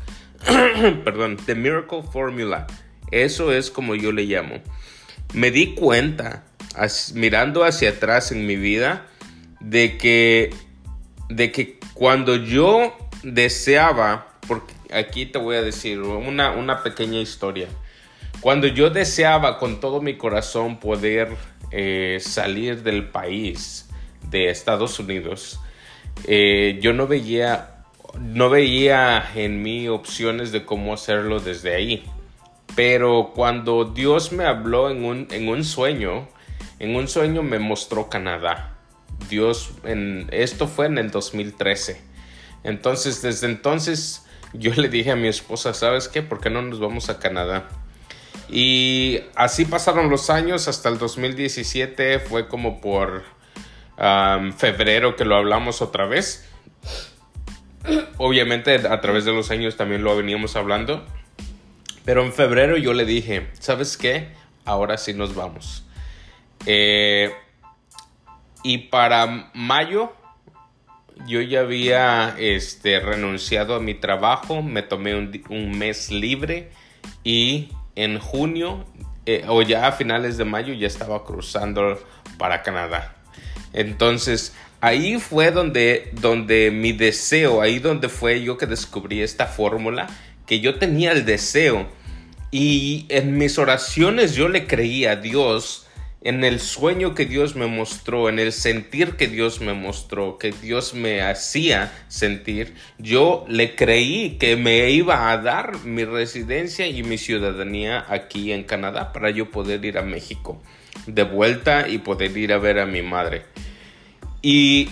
perdón, 1.04 1.37
The 1.44 1.54
Miracle 1.54 2.02
Formula. 2.02 2.66
Eso 3.11 3.52
es 3.52 3.70
como 3.70 3.94
yo 3.94 4.12
le 4.12 4.25
llamo. 4.25 4.56
Me 5.35 5.50
di 5.50 5.75
cuenta, 5.75 6.44
mirando 7.14 7.64
hacia 7.64 7.90
atrás 7.90 8.32
en 8.32 8.47
mi 8.47 8.56
vida, 8.56 9.06
de 9.61 9.99
que, 9.99 10.50
de 11.28 11.52
que 11.52 11.78
cuando 11.94 12.37
yo 12.37 12.97
deseaba, 13.23 14.28
porque 14.47 14.75
aquí 14.92 15.26
te 15.26 15.38
voy 15.38 15.56
a 15.56 15.62
decir 15.62 16.00
una, 16.00 16.52
una 16.52 16.82
pequeña 16.82 17.20
historia. 17.20 17.68
Cuando 18.40 18.66
yo 18.66 18.90
deseaba 18.90 19.59
con 19.59 19.80
todo 19.80 20.00
mi 20.00 20.16
corazón 20.16 20.80
poder 20.80 21.28
eh, 21.70 22.18
salir 22.20 22.82
del 22.82 23.09
país, 23.09 23.88
de 24.30 24.49
Estados 24.49 24.99
Unidos, 24.99 25.61
eh, 26.26 26.78
yo 26.80 26.92
no 26.92 27.06
veía 27.06 27.79
no 28.21 28.50
veía 28.50 29.31
en 29.35 29.62
mí 29.62 29.89
opciones 29.89 30.53
de 30.53 30.65
cómo 30.65 30.93
hacerlo 30.93 31.41
desde 31.41 31.75
ahí. 31.75 32.05
Pero 32.77 33.33
cuando 33.35 33.85
Dios 33.85 34.31
me 34.31 34.45
habló 34.45 34.91
en 34.91 35.05
un, 35.05 35.27
en 35.31 35.49
un 35.49 35.65
sueño, 35.65 36.29
en 36.79 36.95
un 36.95 37.09
sueño 37.09 37.43
me 37.43 37.59
mostró 37.59 38.09
Canadá. 38.09 38.77
Dios, 39.29 39.73
en, 39.85 40.29
esto 40.33 40.69
fue 40.69 40.87
en 40.87 40.99
el 40.99 41.11
2013. 41.11 42.00
Entonces, 42.62 43.23
desde 43.23 43.47
entonces, 43.47 44.27
yo 44.53 44.73
le 44.75 44.89
dije 44.89 45.12
a 45.12 45.17
mi 45.17 45.29
esposa, 45.29 45.73
¿sabes 45.73 46.09
qué? 46.09 46.23
¿Por 46.23 46.41
qué 46.41 46.50
no 46.50 46.62
nos 46.62 46.79
vamos 46.79 47.09
a 47.09 47.19
Canadá? 47.19 47.69
Y 48.50 49.21
así 49.35 49.65
pasaron 49.65 50.11
los 50.11 50.29
años 50.29 50.69
hasta 50.69 50.89
el 50.89 50.99
2017, 50.99 52.19
fue 52.21 52.49
como 52.49 52.81
por 52.81 53.23
febrero 54.57 55.15
que 55.15 55.27
lo 55.27 55.37
hablamos 55.37 55.83
otra 55.83 56.07
vez 56.07 56.50
obviamente 58.16 58.75
a 58.75 59.00
través 59.00 59.25
de 59.25 59.32
los 59.32 59.50
años 59.50 59.76
también 59.76 60.02
lo 60.02 60.16
veníamos 60.16 60.56
hablando. 60.56 61.04
Pero 62.04 62.25
en 62.25 62.32
febrero 62.32 62.76
yo 62.76 62.92
le 62.92 63.04
dije, 63.04 63.49
¿sabes 63.58 63.96
qué? 63.96 64.28
Ahora 64.64 64.96
sí 64.96 65.14
nos 65.14 65.34
vamos. 65.34 65.84
Eh, 66.66 67.32
y 68.62 68.78
para 68.78 69.50
mayo 69.54 70.12
yo 71.26 71.40
ya 71.40 71.60
había 71.60 72.34
este, 72.38 73.00
renunciado 73.00 73.75
a 73.75 73.80
mi 73.80 73.94
trabajo, 73.94 74.62
me 74.62 74.82
tomé 74.82 75.14
un, 75.14 75.78
mes 75.78 76.10
libre 76.10 76.70
y 77.25 77.68
en 77.94 78.18
junio 78.18 78.84
eh, 79.26 79.44
o 79.49 79.62
ya 79.62 79.87
a 79.87 79.92
finales 79.92 80.38
de 80.38 80.44
mayo 80.44 80.72
ya 80.72 80.87
estaba 80.87 81.25
cruzando 81.25 81.99
para 82.38 82.62
Canadá. 82.62 83.20
Entonces 83.73 84.55
ahí 84.81 85.19
fue 85.19 85.50
donde, 85.50 86.11
donde 86.12 86.71
mi 86.71 86.93
deseo, 86.93 87.61
ahí 87.61 87.79
donde 87.79 88.09
fue 88.09 88.43
yo 88.43 88.57
que 88.57 88.67
descubrí 88.67 89.21
esta 89.23 89.47
fórmula, 89.47 90.09
que 90.47 90.61
yo 90.61 90.79
tenía 90.79 91.12
el 91.12 91.25
deseo. 91.25 91.89
Y 92.50 93.07
en 93.09 93.39
mis 93.39 93.59
oraciones 93.59 94.35
yo 94.35 94.49
le 94.49 94.67
creía 94.67 95.12
a 95.12 95.17
Dios, 95.17 95.87
en 96.23 96.45
el 96.45 96.61
sueño 96.61 97.15
que 97.15 97.25
Dios 97.25 97.57
me 97.57 97.67
mostró, 97.67 98.29
en 98.29 98.39
el 98.39 98.53
sentir 98.53 99.12
que 99.12 99.29
Dios 99.29 99.61
me 99.61 99.73
mostró, 99.73 100.37
que 100.37 100.53
Dios 100.53 100.93
me 100.93 101.23
hacía 101.23 101.93
sentir, 102.09 102.75
yo 102.99 103.47
le 103.49 103.75
creí 103.75 104.37
que 104.39 104.57
me 104.57 104.91
iba 104.91 105.31
a 105.31 105.39
dar 105.39 105.79
mi 105.85 106.05
residencia 106.05 106.87
y 106.87 107.03
mi 107.03 107.17
ciudadanía 107.17 108.05
aquí 108.09 108.53
en 108.53 108.65
Canadá 108.65 109.12
para 109.12 109.31
yo 109.31 109.50
poder 109.50 109.83
ir 109.85 109.97
a 109.97 110.03
México 110.03 110.61
de 111.07 111.23
vuelta 111.23 111.88
y 111.88 111.99
poder 111.99 112.37
ir 112.37 112.52
a 112.52 112.59
ver 112.59 112.78
a 112.78 112.87
mi 112.87 113.02
madre. 113.02 113.45
¿Y 114.42 114.88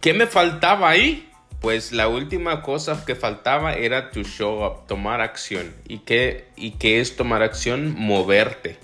qué 0.00 0.14
me 0.14 0.26
faltaba 0.26 0.88
ahí? 0.88 1.26
pues 1.66 1.90
la 1.90 2.06
última 2.06 2.62
cosa 2.62 3.04
que 3.04 3.16
faltaba 3.16 3.74
era 3.74 4.12
to 4.12 4.22
show 4.22 4.64
up, 4.64 4.86
tomar 4.86 5.20
acción. 5.20 5.74
¿Y 5.88 5.98
qué, 5.98 6.48
¿Y 6.54 6.72
qué 6.72 7.00
es 7.00 7.16
tomar 7.16 7.42
acción? 7.42 7.94
Moverte. 7.96 8.78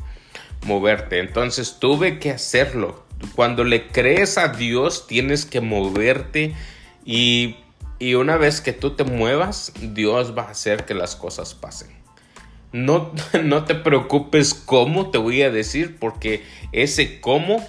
Moverte. 0.67 1.21
Entonces 1.21 1.77
tuve 1.79 2.19
que 2.19 2.31
hacerlo. 2.31 3.05
Cuando 3.37 3.62
le 3.62 3.87
crees 3.87 4.37
a 4.37 4.49
Dios, 4.49 5.07
tienes 5.07 5.47
que 5.47 5.61
moverte 5.61 6.57
y, 7.05 7.55
y 8.01 8.15
una 8.15 8.37
vez 8.37 8.61
que 8.61 8.73
tú 8.73 8.97
te 8.97 9.05
muevas, 9.05 9.73
Dios 9.81 10.37
va 10.37 10.43
a 10.43 10.51
hacer 10.51 10.85
que 10.85 10.95
las 10.95 11.15
cosas 11.15 11.55
pasen. 11.55 12.02
No, 12.73 13.12
no 13.43 13.64
te 13.64 13.75
preocupes 13.75 14.55
cómo 14.55 15.11
te 15.11 15.19
voy 15.19 15.43
a 15.43 15.50
decir, 15.50 15.99
porque 15.99 16.45
ese 16.73 17.21
cómo 17.21 17.67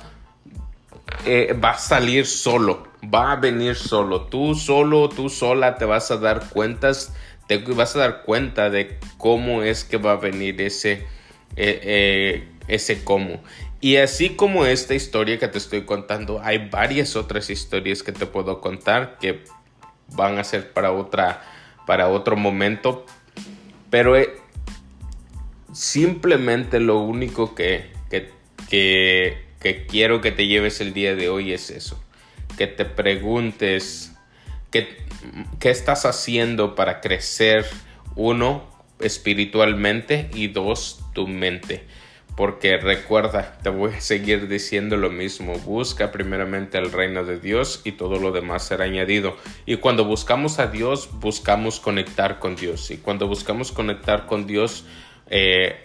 eh, 1.25 1.53
va 1.53 1.71
a 1.71 1.77
salir 1.77 2.25
solo, 2.25 2.87
va 3.13 3.33
a 3.33 3.35
venir 3.35 3.75
solo. 3.75 4.23
Tú 4.23 4.55
solo, 4.55 5.09
tú 5.09 5.29
sola 5.29 5.75
te 5.75 5.85
vas 5.85 6.11
a 6.11 6.17
dar 6.17 6.49
cuentas, 6.49 7.13
te 7.47 7.57
vas 7.57 7.95
a 7.95 7.99
dar 7.99 8.23
cuenta 8.23 8.69
de 8.69 8.97
cómo 9.17 9.63
es 9.63 9.83
que 9.83 9.97
va 9.97 10.13
a 10.13 10.17
venir 10.17 10.61
ese, 10.61 11.05
eh, 11.55 11.79
eh, 11.83 12.47
ese 12.67 13.03
cómo. 13.03 13.41
Y 13.81 13.97
así 13.97 14.29
como 14.29 14.65
esta 14.65 14.95
historia 14.95 15.37
que 15.37 15.49
te 15.49 15.57
estoy 15.57 15.81
contando, 15.81 16.39
hay 16.41 16.69
varias 16.69 17.17
otras 17.17 17.49
historias 17.49 18.01
que 18.01 18.13
te 18.13 18.25
puedo 18.25 18.61
contar 18.61 19.17
que 19.19 19.43
van 20.15 20.37
a 20.39 20.43
ser 20.45 20.71
para 20.71 20.93
otra, 20.93 21.41
para 21.85 22.07
otro 22.07 22.37
momento. 22.37 23.05
Pero 23.89 24.15
simplemente 25.73 26.79
lo 26.79 26.99
único 26.99 27.55
que, 27.55 27.91
que, 28.69 29.43
que 29.59 29.85
quiero 29.85 30.21
que 30.21 30.31
te 30.31 30.47
lleves 30.47 30.81
el 30.81 30.93
día 30.93 31.15
de 31.15 31.29
hoy 31.29 31.53
es 31.53 31.69
eso. 31.69 32.01
Que 32.57 32.67
te 32.67 32.85
preguntes 32.85 34.13
qué, 34.71 34.97
qué 35.59 35.69
estás 35.69 36.05
haciendo 36.05 36.75
para 36.75 37.01
crecer, 37.01 37.65
uno, 38.15 38.63
espiritualmente 38.99 40.29
y 40.33 40.47
dos, 40.47 41.03
tu 41.13 41.27
mente. 41.27 41.83
Porque 42.35 42.77
recuerda, 42.77 43.59
te 43.61 43.69
voy 43.69 43.91
a 43.93 44.01
seguir 44.01 44.47
diciendo 44.47 44.97
lo 44.97 45.11
mismo. 45.11 45.53
Busca 45.59 46.11
primeramente 46.11 46.79
el 46.79 46.91
reino 46.91 47.23
de 47.23 47.39
Dios 47.39 47.81
y 47.83 47.91
todo 47.91 48.19
lo 48.19 48.31
demás 48.31 48.65
será 48.65 48.85
añadido. 48.85 49.37
Y 49.67 49.77
cuando 49.77 50.03
buscamos 50.03 50.57
a 50.57 50.65
Dios, 50.65 51.09
buscamos 51.19 51.79
conectar 51.79 52.39
con 52.39 52.55
Dios. 52.55 52.89
Y 52.89 52.97
cuando 52.97 53.27
buscamos 53.27 53.71
conectar 53.71 54.25
con 54.25 54.47
Dios, 54.47 54.83
eh, 55.29 55.83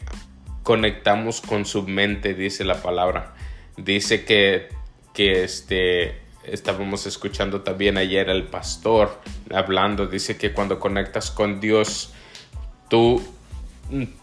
conectamos 0.62 1.40
con 1.40 1.64
su 1.64 1.82
mente, 1.84 2.34
dice 2.34 2.64
la 2.64 2.82
palabra. 2.82 3.34
Dice 3.76 4.24
que, 4.24 4.68
que 5.14 5.44
este, 5.44 6.20
estábamos 6.44 7.06
escuchando 7.06 7.62
también 7.62 7.96
ayer 7.96 8.28
al 8.30 8.44
pastor 8.44 9.20
hablando, 9.50 10.06
dice 10.06 10.36
que 10.36 10.52
cuando 10.52 10.78
conectas 10.78 11.30
con 11.30 11.60
Dios, 11.60 12.12
tú, 12.88 13.22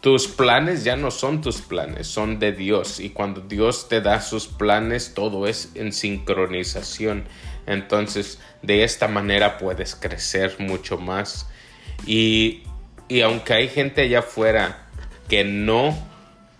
tus 0.02 0.28
planes 0.28 0.84
ya 0.84 0.96
no 0.96 1.10
son 1.12 1.42
tus 1.42 1.62
planes, 1.62 2.08
son 2.08 2.40
de 2.40 2.52
Dios. 2.52 3.00
Y 3.00 3.10
cuando 3.10 3.42
Dios 3.42 3.88
te 3.90 4.02
da 4.02 4.22
sus 4.22 4.48
planes, 4.48 5.14
todo 5.14 5.48
es 5.48 5.72
en 5.76 5.92
sincronización. 5.94 7.26
Entonces, 7.66 8.40
de 8.62 8.84
esta 8.84 9.08
manera 9.08 9.58
puedes 9.58 9.96
crecer 9.96 10.56
mucho 10.60 10.98
más. 10.98 11.50
Y, 12.06 12.64
y 13.08 13.22
aunque 13.22 13.54
hay 13.54 13.70
gente 13.70 14.02
allá 14.02 14.20
afuera 14.20 14.85
que 15.28 15.44
no 15.44 15.98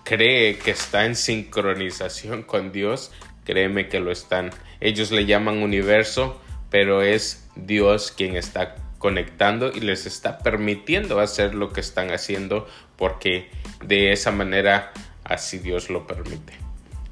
cree 0.04 0.58
que 0.58 0.72
está 0.72 1.06
en 1.06 1.16
sincronización 1.16 2.44
con 2.44 2.72
Dios, 2.72 3.12
créeme 3.44 3.90
que 3.90 4.00
lo 4.00 4.12
están. 4.12 4.52
Ellos 4.80 5.12
le 5.12 5.26
llaman 5.26 5.58
universo, 5.58 6.42
pero 6.70 7.02
es 7.02 7.48
Dios 7.56 8.12
quien 8.16 8.36
está 8.36 8.76
conectando 8.98 9.72
y 9.74 9.82
les 9.82 10.06
está 10.06 10.40
permitiendo 10.40 11.20
hacer 11.20 11.54
lo 11.54 11.72
que 11.72 11.82
están 11.82 12.12
haciendo 12.12 12.68
porque 12.96 13.50
de 13.84 14.12
esa 14.12 14.32
manera 14.32 14.92
así 15.24 15.60
Dios 15.60 15.90
lo 15.90 16.08
permite. 16.08 16.54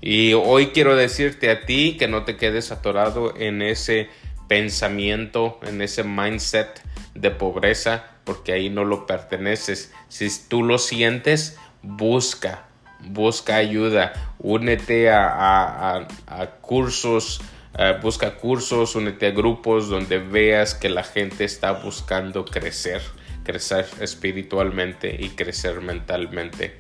Y 0.02 0.34
hoy 0.34 0.68
quiero 0.68 0.96
decirte 0.96 1.50
a 1.50 1.66
ti 1.66 1.96
que 1.98 2.08
no 2.08 2.24
te 2.26 2.36
quedes 2.36 2.72
atorado 2.72 3.36
en 3.38 3.62
ese 3.62 4.10
pensamiento, 4.48 5.60
en 5.64 5.82
ese 5.82 6.04
mindset 6.04 6.82
de 7.16 7.32
pobreza, 7.32 8.13
porque 8.24 8.54
ahí 8.54 8.70
no 8.70 8.86
lo 8.86 9.06
perteneces. 9.06 9.92
Si 10.10 10.30
tú 10.48 10.64
lo 10.64 10.78
sientes, 10.78 11.58
busca, 11.82 12.66
busca 13.02 13.56
ayuda, 13.56 14.14
únete 14.40 15.10
a, 15.12 16.08
cursos, 16.62 17.42
eh, 17.78 17.98
busca 18.02 18.36
cursos, 18.36 18.96
únete 18.96 19.28
a 19.28 19.32
grupos 19.32 19.90
donde 19.90 20.20
veas 20.20 20.74
que 20.74 20.90
la 20.90 21.04
gente 21.04 21.44
está 21.44 21.72
buscando 21.72 22.46
crecer, 22.46 23.02
crecer 23.44 23.86
espiritualmente 24.00 25.16
y 25.20 25.30
crecer 25.30 25.82
mentalmente, 25.82 26.78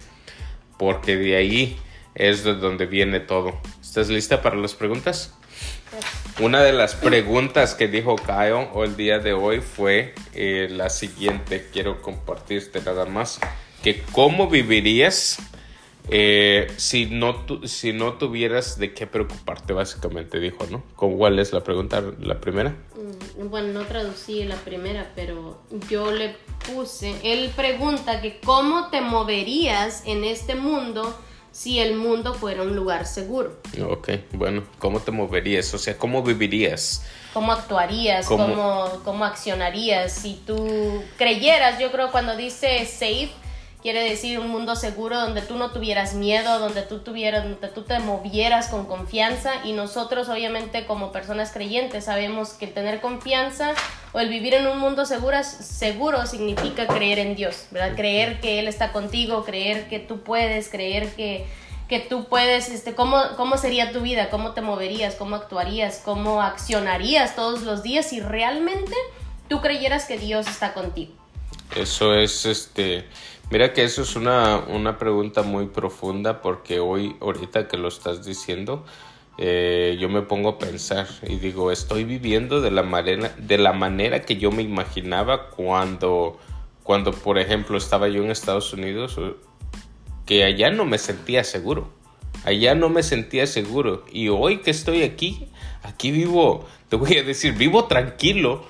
porque 0.78 1.18
de 1.18 1.36
ahí 1.36 1.78
es 2.16 2.44
de 2.44 2.56
donde 2.56 2.86
viene 2.86 3.20
todo. 3.20 3.60
¿Estás 3.82 4.10
lista 4.10 4.42
para 4.42 4.56
las 4.56 4.74
preguntas? 4.74 5.34
Una 6.40 6.64
de 6.64 6.74
las 6.74 6.96
preguntas 6.96 7.76
que 7.76 7.88
dijo 7.88 8.16
Kyle 8.16 8.68
el 8.84 8.96
día 8.98 9.20
de 9.20 9.34
hoy 9.34 9.62
fue 9.62 10.16
eh, 10.34 10.68
la 10.72 10.90
siguiente, 10.90 11.70
quiero 11.72 12.02
compartirte 12.02 12.82
nada 12.82 13.06
más, 13.06 13.40
que 13.84 14.02
cómo 14.12 14.50
vivirías 14.50 15.38
eh, 16.10 16.72
si, 16.76 17.06
no 17.06 17.46
si 17.66 17.94
no 17.94 18.14
tuvieras 18.14 18.80
de 18.80 18.96
qué 18.96 19.06
preocuparte, 19.06 19.74
básicamente 19.74 20.40
dijo, 20.40 20.66
¿no? 20.72 20.84
¿Cuál 20.96 21.38
es 21.38 21.54
la 21.54 21.64
pregunta, 21.64 22.04
la 22.20 22.42
primera? 22.42 22.72
Mm, 22.96 23.50
bueno, 23.50 23.72
no 23.72 23.86
traducí 23.86 24.44
la 24.44 24.56
primera, 24.56 25.12
pero 25.16 25.62
yo 25.88 26.12
le 26.12 26.36
puse, 26.66 27.16
él 27.24 27.52
pregunta 27.56 28.22
que 28.22 28.40
cómo 28.44 28.90
te 28.90 29.02
moverías 29.02 30.02
en 30.08 30.24
este 30.24 30.56
mundo 30.56 31.16
si 31.54 31.80
el 31.80 31.96
mundo 31.96 32.34
fuera 32.34 32.64
un 32.64 32.76
lugar 32.76 33.06
seguro. 33.06 33.56
Ok, 33.88 34.10
bueno, 34.34 34.64
¿cómo 34.80 35.00
te 35.00 35.12
moverías? 35.12 35.72
O 35.76 35.78
sea, 35.78 35.98
¿cómo 35.98 36.24
vivirías? 36.24 37.06
¿Cómo 37.32 37.52
actuarías? 37.52 38.26
¿Cómo, 38.26 38.48
cómo, 38.48 39.02
cómo 39.06 39.24
accionarías? 39.24 40.12
Si 40.12 40.42
tú 40.48 41.04
creyeras, 41.16 41.80
yo 41.80 41.92
creo 41.92 42.12
cuando 42.12 42.36
dice 42.36 42.86
safe, 42.88 43.30
quiere 43.84 44.02
decir 44.10 44.40
un 44.40 44.48
mundo 44.48 44.78
seguro 44.78 45.20
donde 45.20 45.42
tú 45.42 45.58
no 45.58 45.72
tuvieras 45.72 46.14
miedo, 46.14 46.58
donde 46.58 46.84
tú 46.84 47.00
tuvieras, 47.00 47.44
donde 47.44 47.68
tú 47.68 47.84
te 47.84 48.00
movieras 48.00 48.70
con 48.70 48.86
confianza 48.86 49.56
y 49.66 49.74
nosotros 49.74 50.30
obviamente 50.30 50.86
como 50.86 51.12
personas 51.12 51.52
creyentes 51.52 52.06
sabemos 52.06 52.54
que 52.54 52.68
tener 52.68 53.02
confianza 53.02 53.74
o 54.14 54.22
el 54.22 54.30
vivir 54.30 54.54
en 54.54 54.68
un 54.68 54.80
mundo 54.80 55.06
seguro, 55.06 55.44
seguro 55.44 56.26
significa 56.26 56.88
creer 56.88 57.20
en 57.20 57.36
Dios, 57.36 57.66
¿verdad? 57.72 57.98
Creer 57.98 58.40
que 58.40 58.60
Él 58.60 58.70
está 58.70 58.94
contigo, 58.94 59.44
creer 59.44 59.90
que 59.90 60.00
tú 60.00 60.22
puedes, 60.22 60.70
creer 60.70 61.14
que, 61.16 61.46
que 61.90 62.00
tú 62.00 62.30
puedes, 62.30 62.70
este, 62.70 62.96
¿cómo, 62.96 63.22
¿cómo 63.36 63.58
sería 63.58 63.92
tu 63.92 64.00
vida? 64.00 64.30
¿Cómo 64.30 64.54
te 64.54 64.62
moverías? 64.62 65.16
¿Cómo 65.16 65.36
actuarías? 65.36 66.02
¿Cómo 66.06 66.42
accionarías 66.42 67.36
todos 67.36 67.64
los 67.64 67.84
días 67.84 68.08
si 68.08 68.22
realmente 68.22 68.96
tú 69.50 69.60
creyeras 69.60 70.06
que 70.06 70.18
Dios 70.18 70.48
está 70.48 70.74
contigo? 70.74 71.12
Eso 71.76 72.16
es 72.16 72.46
este 72.46 73.06
Mira 73.54 73.72
que 73.72 73.84
eso 73.84 74.02
es 74.02 74.16
una, 74.16 74.98
pregunta 74.98 75.44
muy 75.44 75.68
profunda 75.68 76.42
porque 76.42 76.80
hoy, 76.80 77.16
ahorita 77.22 77.68
que 77.68 77.78
lo 77.78 77.88
estás 77.88 78.26
diciendo, 78.26 78.84
eh, 79.38 79.96
yo 80.00 80.10
me 80.10 80.24
pongo 80.24 80.50
a 80.50 80.58
pensar 80.58 81.08
y 81.22 81.36
digo, 81.36 81.72
estoy 81.72 82.04
viviendo 82.04 82.62
de 82.62 82.72
la 82.72 82.82
manera, 82.82 83.32
de 83.38 83.60
la 83.60 83.72
manera 83.72 84.24
que 84.24 84.38
yo 84.38 84.50
me 84.50 84.64
imaginaba 84.64 85.52
cuando, 85.52 86.40
cuando, 86.82 87.12
por 87.12 87.38
ejemplo, 87.38 87.78
estaba 87.78 88.08
yo 88.08 88.24
en 88.24 88.32
Estados 88.32 88.74
Unidos, 88.74 89.22
que 90.26 90.46
allá 90.46 90.72
no 90.72 90.86
me 90.86 90.98
sentía 90.98 91.44
seguro. 91.44 91.92
Allá 92.46 92.74
no 92.74 92.90
me 92.90 93.04
sentía 93.04 93.46
seguro. 93.46 94.04
Y 94.12 94.30
hoy 94.30 94.62
que 94.62 94.72
estoy 94.72 95.04
aquí, 95.04 95.48
aquí 95.84 96.10
vivo, 96.10 96.66
te 96.90 96.96
voy 96.96 97.18
a 97.18 97.24
decir, 97.24 97.54
vivo 97.54 97.86
tranquilo, 97.86 98.66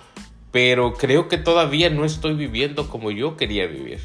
pero 0.52 0.96
creo 0.96 1.30
que 1.30 1.38
todavía 1.38 1.90
no 1.90 2.04
estoy 2.04 2.34
viviendo 2.34 2.90
como 2.90 3.12
yo 3.12 3.38
quería 3.38 3.66
vivir 3.66 4.02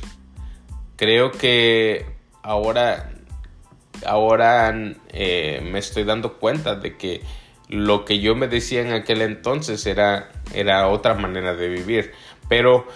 creo 0.99 1.33
que 1.33 2.05
ahora, 2.43 3.11
ahora 4.05 4.75
eh, 5.11 5.61
me 5.65 5.79
estoy 5.79 6.05
dando 6.05 6.35
cuenta 6.35 6.75
de 6.75 6.99
que 6.99 7.23
lo 7.69 8.05
que 8.05 8.19
yo 8.19 8.35
me 8.35 8.49
decía 8.49 8.83
en 8.83 8.93
aquel 8.93 9.23
entonces 9.23 9.87
era, 9.87 10.31
era 10.53 10.89
otra 10.89 11.15
manera 11.15 11.55
de 11.55 11.69
vivir. 11.69 12.13
Pero 12.49 12.87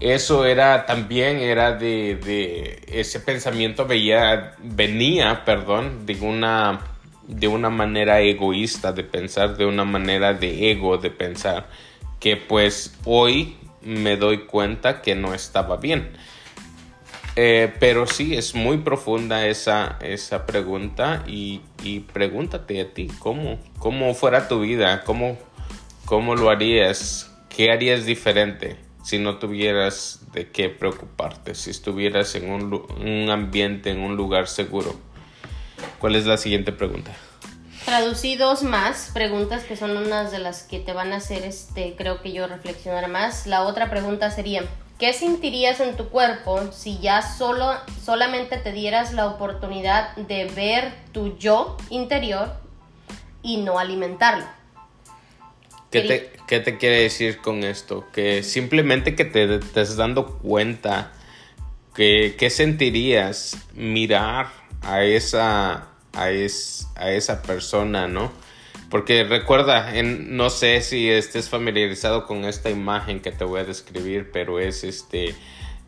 eso 0.00 0.46
era 0.46 0.86
también, 0.86 1.38
era 1.38 1.72
de, 1.72 2.16
de 2.16 2.82
ese 2.88 3.20
pensamiento 3.20 3.86
veía, 3.86 4.54
venía, 4.58 5.44
perdón, 5.44 6.06
de 6.06 6.18
una, 6.20 6.80
de 7.28 7.48
una 7.48 7.68
manera 7.68 8.20
egoísta 8.20 8.92
de 8.92 9.04
pensar, 9.04 9.56
de 9.56 9.66
una 9.66 9.84
manera 9.84 10.32
de 10.32 10.70
ego 10.70 10.96
de 10.96 11.10
pensar, 11.10 11.68
que 12.18 12.36
pues 12.36 12.96
hoy 13.04 13.56
me 13.82 14.16
doy 14.16 14.46
cuenta 14.46 15.02
que 15.02 15.14
no 15.14 15.34
estaba 15.34 15.76
bien. 15.76 16.16
Eh, 17.36 17.72
pero 17.80 18.06
sí, 18.06 18.34
es 18.34 18.54
muy 18.54 18.78
profunda 18.78 19.46
esa, 19.46 19.98
esa 20.02 20.44
pregunta 20.44 21.24
y, 21.26 21.62
y, 21.82 22.00
pregúntate 22.00 22.80
a 22.80 22.92
ti, 22.92 23.08
¿cómo, 23.18 23.58
cómo 23.78 24.14
fuera 24.14 24.48
tu 24.48 24.60
vida? 24.60 25.02
¿Cómo, 25.04 25.38
cómo 26.04 26.34
lo 26.34 26.50
harías? 26.50 27.32
¿qué 27.54 27.70
harías 27.70 28.04
diferente 28.04 28.76
si 29.04 29.18
no 29.18 29.38
tuvieras 29.38 30.20
de 30.32 30.50
qué 30.50 30.68
preocuparte? 30.68 31.54
Si 31.54 31.70
estuvieras 31.70 32.34
en 32.34 32.50
un, 32.50 32.72
un 32.72 33.30
ambiente, 33.30 33.90
en 33.90 34.00
un 34.00 34.16
lugar 34.16 34.48
seguro. 34.48 34.94
¿Cuál 35.98 36.16
es 36.16 36.26
la 36.26 36.36
siguiente 36.36 36.72
pregunta? 36.72 37.12
Traducí 37.84 38.36
dos 38.36 38.62
más 38.62 39.10
preguntas 39.12 39.64
que 39.64 39.76
son 39.76 39.96
unas 39.96 40.30
de 40.30 40.38
las 40.38 40.62
que 40.62 40.78
te 40.78 40.92
van 40.92 41.12
a 41.12 41.16
hacer, 41.16 41.44
este, 41.44 41.94
creo 41.96 42.22
que 42.22 42.32
yo 42.32 42.46
reflexionar 42.46 43.08
más. 43.08 43.46
La 43.46 43.62
otra 43.62 43.90
pregunta 43.90 44.30
sería, 44.30 44.64
¿qué 45.02 45.12
sentirías 45.12 45.80
en 45.80 45.96
tu 45.96 46.10
cuerpo 46.10 46.70
si 46.70 47.00
ya 47.00 47.22
solo, 47.22 47.72
solamente 48.04 48.56
te 48.56 48.70
dieras 48.70 49.12
la 49.12 49.26
oportunidad 49.26 50.14
de 50.14 50.44
ver 50.44 50.92
tu 51.10 51.36
yo 51.38 51.76
interior 51.90 52.52
y 53.42 53.56
no 53.56 53.80
alimentarlo? 53.80 54.44
¿Qué 55.90 56.02
te, 56.02 56.32
¿Qué 56.46 56.60
te, 56.60 56.78
quiere 56.78 57.02
decir 57.02 57.38
con 57.38 57.64
esto? 57.64 58.06
Que 58.12 58.44
simplemente 58.44 59.16
que 59.16 59.24
te 59.24 59.56
estés 59.56 59.96
dando 59.96 60.38
cuenta 60.38 61.10
que 61.96 62.36
qué 62.38 62.48
sentirías 62.48 63.58
mirar 63.74 64.50
a 64.82 65.02
esa 65.02 65.88
a, 66.12 66.22
a 66.22 67.10
esa 67.10 67.42
persona, 67.42 68.06
¿no? 68.06 68.30
Porque 68.92 69.24
recuerda, 69.24 69.96
en, 69.96 70.36
no 70.36 70.50
sé 70.50 70.82
si 70.82 71.08
estés 71.08 71.48
familiarizado 71.48 72.26
con 72.26 72.44
esta 72.44 72.68
imagen 72.68 73.20
que 73.20 73.32
te 73.32 73.42
voy 73.42 73.60
a 73.60 73.64
describir, 73.64 74.28
pero 74.30 74.60
es 74.60 74.84
este 74.84 75.34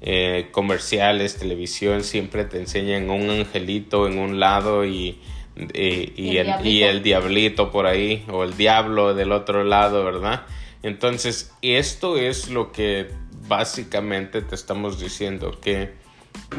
eh, 0.00 0.48
comerciales, 0.52 1.36
televisión, 1.36 2.02
siempre 2.02 2.46
te 2.46 2.58
enseñan 2.58 3.10
un 3.10 3.28
angelito 3.28 4.06
en 4.06 4.18
un 4.18 4.40
lado 4.40 4.86
y, 4.86 5.20
y, 5.54 6.38
el, 6.38 6.66
y, 6.66 6.82
el, 6.84 7.02
diablito 7.02 7.70
por 7.70 7.86
ahí, 7.86 8.24
o 8.30 8.42
el 8.42 8.56
diablo 8.56 9.12
del 9.12 9.32
otro 9.32 9.64
lado, 9.64 10.02
¿verdad? 10.02 10.46
Entonces, 10.82 11.52
esto 11.60 12.16
es 12.16 12.48
lo 12.48 12.72
que 12.72 13.10
básicamente 13.46 14.40
te 14.40 14.54
estamos 14.54 14.98
diciendo, 14.98 15.60
que 15.60 15.92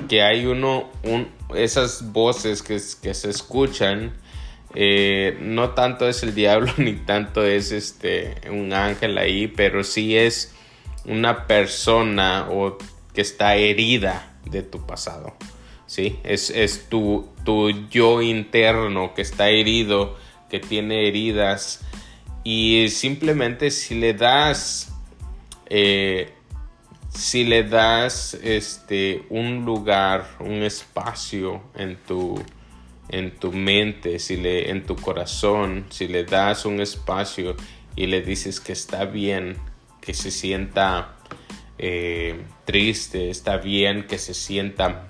que 0.08 0.22
hay 0.22 0.46
uno, 0.46 0.90
un, 1.04 1.28
esas 1.56 2.12
voces 2.12 2.62
que, 2.62 2.80
que 3.02 3.14
se 3.14 3.30
escuchan, 3.30 4.14
eh, 4.76 5.38
no 5.40 5.72
tanto 5.72 6.08
es 6.08 6.22
el 6.24 6.36
diablo 6.36 6.72
ni 6.78 6.94
tanto 6.94 7.46
es 7.46 7.72
este 7.72 8.36
un 8.50 8.74
ángel 8.74 9.18
ahí, 9.18 9.48
pero 9.48 9.84
sí 9.84 10.18
es 10.18 10.54
una 11.06 11.48
persona 11.48 12.48
o 12.50 12.78
que 13.14 13.22
está 13.22 13.56
herida 13.56 14.34
de 14.46 14.62
tu 14.62 14.86
pasado. 14.86 15.34
¿sí? 15.88 16.20
Es, 16.24 16.50
es 16.50 16.90
tu, 16.90 17.30
tu, 17.44 17.88
yo 17.90 18.22
interno 18.22 19.14
que 19.14 19.22
está 19.22 19.50
herido, 19.50 20.18
que 20.50 20.60
tiene 20.60 21.08
heridas. 21.08 21.82
Y 22.44 22.90
simplemente 22.90 23.72
si 23.72 23.96
le 23.96 24.14
das 24.14 24.92
eh, 25.68 26.32
si 27.10 27.46
le 27.46 27.64
das 27.64 28.34
este 28.44 29.24
un 29.30 29.66
lugar, 29.66 30.28
un 30.40 30.64
espacio 30.64 31.62
en 31.76 31.96
tu 31.96 32.44
en 33.10 33.32
tu 33.32 33.52
mente, 33.52 34.20
si 34.20 34.38
le 34.38 34.70
en 34.70 34.86
tu 34.86 34.96
corazón, 34.96 35.86
si 35.90 36.08
le 36.08 36.24
das 36.24 36.66
un 36.66 36.80
espacio 36.80 37.56
y 37.96 38.08
le 38.08 38.22
dices 38.22 38.60
que 38.60 38.74
está 38.74 39.06
bien, 39.06 39.58
que 40.02 40.14
se 40.14 40.32
sienta 40.32 41.18
eh, 41.78 42.42
triste, 42.66 43.30
está 43.30 43.58
bien 43.58 44.06
que 44.08 44.18
se 44.18 44.34
sienta 44.34 45.08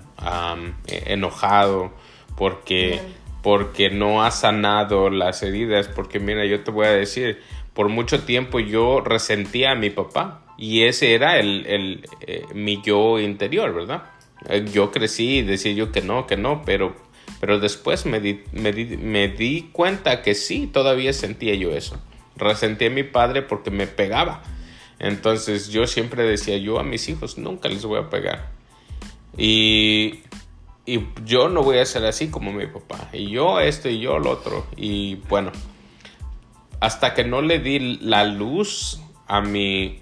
enojado 0.86 1.92
porque 2.36 3.00
porque 3.46 3.90
no 3.90 4.24
ha 4.24 4.32
sanado 4.32 5.08
las 5.08 5.44
heridas, 5.44 5.86
porque 5.86 6.18
mira, 6.18 6.44
yo 6.46 6.64
te 6.64 6.72
voy 6.72 6.86
a 6.86 6.90
decir, 6.90 7.40
por 7.74 7.88
mucho 7.88 8.24
tiempo 8.24 8.58
yo 8.58 9.00
resentía 9.00 9.70
a 9.70 9.74
mi 9.76 9.88
papá 9.88 10.42
y 10.58 10.82
ese 10.82 11.14
era 11.14 11.38
el, 11.38 11.64
el 11.66 12.08
eh, 12.22 12.44
mi 12.54 12.82
yo 12.82 13.20
interior, 13.20 13.72
¿verdad? 13.72 14.02
Eh, 14.48 14.64
yo 14.72 14.90
crecí 14.90 15.38
y 15.38 15.42
decía 15.42 15.72
yo 15.74 15.92
que 15.92 16.02
no, 16.02 16.26
que 16.26 16.36
no, 16.36 16.62
pero, 16.66 16.96
pero 17.40 17.58
después 17.58 18.06
me 18.06 18.20
di, 18.20 18.42
me, 18.52 18.72
di, 18.72 18.96
me 18.96 19.28
di 19.28 19.68
cuenta 19.72 20.22
que 20.22 20.34
sí, 20.34 20.66
todavía 20.66 21.12
sentía 21.12 21.54
yo 21.54 21.72
eso. 21.72 22.00
Resentí 22.36 22.86
a 22.86 22.90
mi 22.90 23.02
padre 23.02 23.42
porque 23.42 23.70
me 23.70 23.86
pegaba. 23.86 24.42
Entonces 24.98 25.68
yo 25.68 25.86
siempre 25.86 26.22
decía, 26.22 26.56
yo 26.58 26.78
a 26.78 26.82
mis 26.82 27.08
hijos 27.08 27.38
nunca 27.38 27.68
les 27.68 27.84
voy 27.84 28.00
a 28.00 28.08
pegar. 28.08 28.50
Y, 29.36 30.20
y 30.86 31.00
yo 31.24 31.48
no 31.48 31.62
voy 31.62 31.78
a 31.78 31.84
ser 31.84 32.04
así 32.06 32.28
como 32.28 32.52
mi 32.52 32.66
papá. 32.66 33.10
Y 33.12 33.30
yo 33.30 33.60
esto 33.60 33.88
y 33.88 34.00
yo 34.00 34.18
lo 34.18 34.30
otro. 34.30 34.66
Y 34.76 35.16
bueno, 35.28 35.52
hasta 36.80 37.14
que 37.14 37.24
no 37.24 37.42
le 37.42 37.58
di 37.58 37.98
la 37.98 38.24
luz 38.24 39.00
a 39.26 39.40
mi 39.40 40.00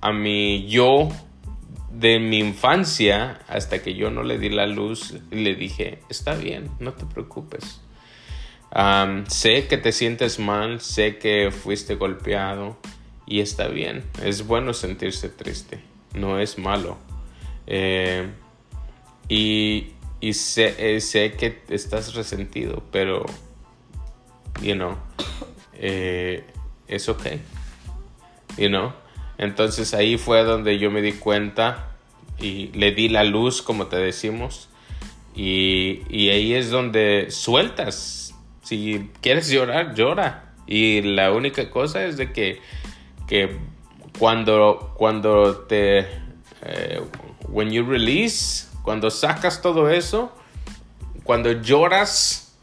a 0.00 0.12
mi 0.12 0.66
yo 0.66 1.08
de 1.90 2.18
mi 2.18 2.38
infancia 2.38 3.40
hasta 3.48 3.82
que 3.82 3.94
yo 3.94 4.10
no 4.10 4.22
le 4.22 4.38
di 4.38 4.48
la 4.48 4.66
luz 4.66 5.14
y 5.30 5.36
le 5.36 5.54
dije, 5.54 5.98
está 6.08 6.34
bien, 6.34 6.70
no 6.78 6.92
te 6.92 7.04
preocupes. 7.06 7.80
sé 9.28 9.66
que 9.66 9.76
te 9.76 9.92
sientes 9.92 10.38
mal, 10.38 10.80
sé 10.80 11.18
que 11.18 11.50
fuiste 11.50 11.96
golpeado 11.96 12.76
y 13.26 13.40
está 13.40 13.68
bien, 13.68 14.04
es 14.22 14.46
bueno 14.46 14.72
sentirse 14.72 15.28
triste, 15.28 15.80
no 16.14 16.38
es 16.38 16.58
malo. 16.58 16.98
Eh, 17.66 18.28
y, 19.28 19.92
y 20.20 20.32
sé, 20.32 20.74
eh, 20.78 21.00
sé, 21.00 21.32
que 21.32 21.62
estás 21.68 22.14
resentido, 22.14 22.82
pero, 22.90 23.24
you 24.60 24.74
know, 24.74 24.96
eh, 25.74 26.44
es 26.88 27.08
ok, 27.08 27.26
you 28.58 28.68
know. 28.68 28.92
Entonces 29.40 29.94
ahí 29.94 30.18
fue 30.18 30.44
donde 30.44 30.78
yo 30.78 30.90
me 30.90 31.00
di 31.00 31.12
cuenta 31.12 31.88
y 32.38 32.66
le 32.74 32.92
di 32.92 33.08
la 33.08 33.24
luz, 33.24 33.62
como 33.62 33.86
te 33.86 33.96
decimos. 33.96 34.68
Y, 35.34 36.28
ahí 36.28 36.52
es 36.52 36.68
donde 36.70 37.30
sueltas. 37.30 38.34
Si 38.62 39.10
quieres 39.22 39.48
llorar, 39.48 39.94
llora. 39.94 40.52
Y 40.66 41.00
la 41.00 41.32
única 41.32 41.70
cosa 41.70 42.04
es 42.04 42.18
de 42.18 42.34
que, 42.34 42.60
que 43.26 43.56
cuando, 44.18 44.92
cuando 44.98 45.56
te... 45.60 46.00
Eh, 46.62 47.00
when 47.48 47.70
you 47.70 47.82
release, 47.82 48.68
cuando 48.82 49.08
sacas 49.08 49.62
todo 49.62 49.88
eso, 49.88 50.30
cuando 51.24 51.50
lloras, 51.50 52.58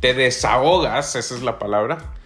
te 0.00 0.14
desahogas, 0.14 1.14
esa 1.14 1.36
es 1.36 1.42
la 1.42 1.60
palabra 1.60 2.17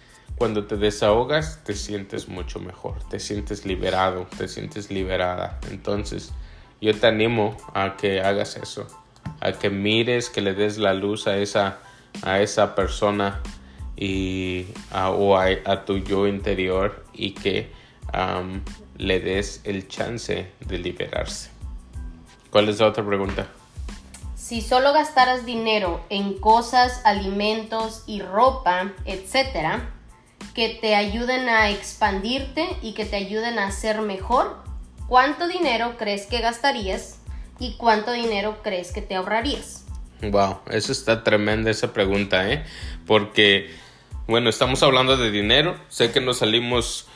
cuando 0.42 0.64
te 0.64 0.76
desahogas 0.76 1.62
te 1.62 1.72
sientes 1.72 2.26
mucho 2.26 2.59
mejor, 2.59 2.96
te 3.09 3.20
sientes 3.20 3.64
liberado, 3.64 4.26
te 4.37 4.48
sientes 4.48 4.90
liberada. 4.90 5.61
Entonces 5.70 6.33
yo 6.81 6.98
te 6.98 7.07
animo 7.07 7.57
a 7.74 7.96
que 7.96 8.20
hagas 8.20 8.57
eso, 8.57 8.88
a 9.38 9.52
que 9.52 9.70
mires, 9.70 10.31
que 10.31 10.40
le 10.40 10.55
des 10.55 10.78
la 10.78 10.94
luz 10.94 11.28
a 11.28 11.37
esa, 11.37 11.78
a 12.22 12.40
esa 12.40 12.74
persona 12.74 13.40
y 13.96 14.66
o 14.92 15.38
a, 15.38 15.85
tu 15.85 15.98
yo 15.98 16.26
interior 16.26 17.05
y 17.12 17.35
que 17.35 17.70
le 18.98 19.20
des 19.20 19.61
el 19.62 19.87
chance 19.87 20.50
de 20.59 20.78
liberarse. 20.78 21.50
¿Cuál 22.50 22.68
es 22.68 22.81
la 22.81 22.88
otra 22.88 23.07
pregunta? 23.07 23.46
Si 24.35 24.61
solo 24.61 24.92
gastaras 24.92 25.46
dinero 25.46 26.00
en 26.11 26.37
cosas, 26.37 27.00
alimentos 27.05 28.02
y 28.09 28.22
ropa, 28.22 28.90
etcétera, 29.05 29.88
que 30.55 30.79
te 30.81 30.95
ayuden 30.95 31.49
a 31.49 31.71
expandirte 31.71 32.69
y 32.83 32.93
que 32.93 33.05
te 33.05 33.17
ayuden 33.17 33.59
a 33.59 33.71
ser 33.71 34.01
mejor, 34.01 34.62
¿cuánto 35.09 35.49
dinero 35.49 35.97
crees 35.99 36.27
que 36.27 36.41
gastarías 36.41 37.19
y 37.59 37.77
cuánto 37.77 38.12
dinero 38.12 38.59
crees 38.62 38.93
que 38.93 39.03
te 39.03 39.15
ahorrarías? 39.15 39.85
Wow, 40.23 40.61
eso 40.71 40.93
está 40.93 41.25
tremenda 41.25 41.71
esa 41.71 41.93
pregunta, 41.93 42.51
¿eh? 42.51 42.65
Porque, 43.07 43.75
bueno, 44.27 44.51
estamos 44.51 44.83
hablando 44.83 45.17
de 45.17 45.31
dinero, 45.31 45.77
sé 45.88 46.12
que 46.12 46.21
nos 46.21 46.38
salimos, 46.38 47.07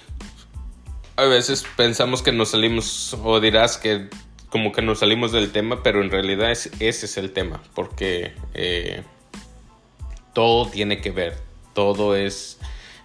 a 1.17 1.25
veces 1.25 1.65
pensamos 1.77 2.23
que 2.23 2.33
nos 2.33 2.51
salimos, 2.51 3.17
o 3.23 3.39
dirás 3.41 3.77
que 3.77 4.09
como 4.49 4.73
que 4.73 4.83
nos 4.83 5.01
salimos 5.01 5.33
del 5.33 5.53
tema, 5.53 5.83
pero 5.83 6.03
en 6.03 6.11
realidad 6.11 6.51
ese 6.51 6.71
es 6.81 7.17
el 7.17 7.33
tema, 7.33 7.63
porque 7.75 8.33
eh, 8.55 9.03
todo 10.33 10.69
tiene 10.69 11.01
que 11.01 11.11
ver, 11.11 11.37
todo 11.75 12.17
es 12.17 12.59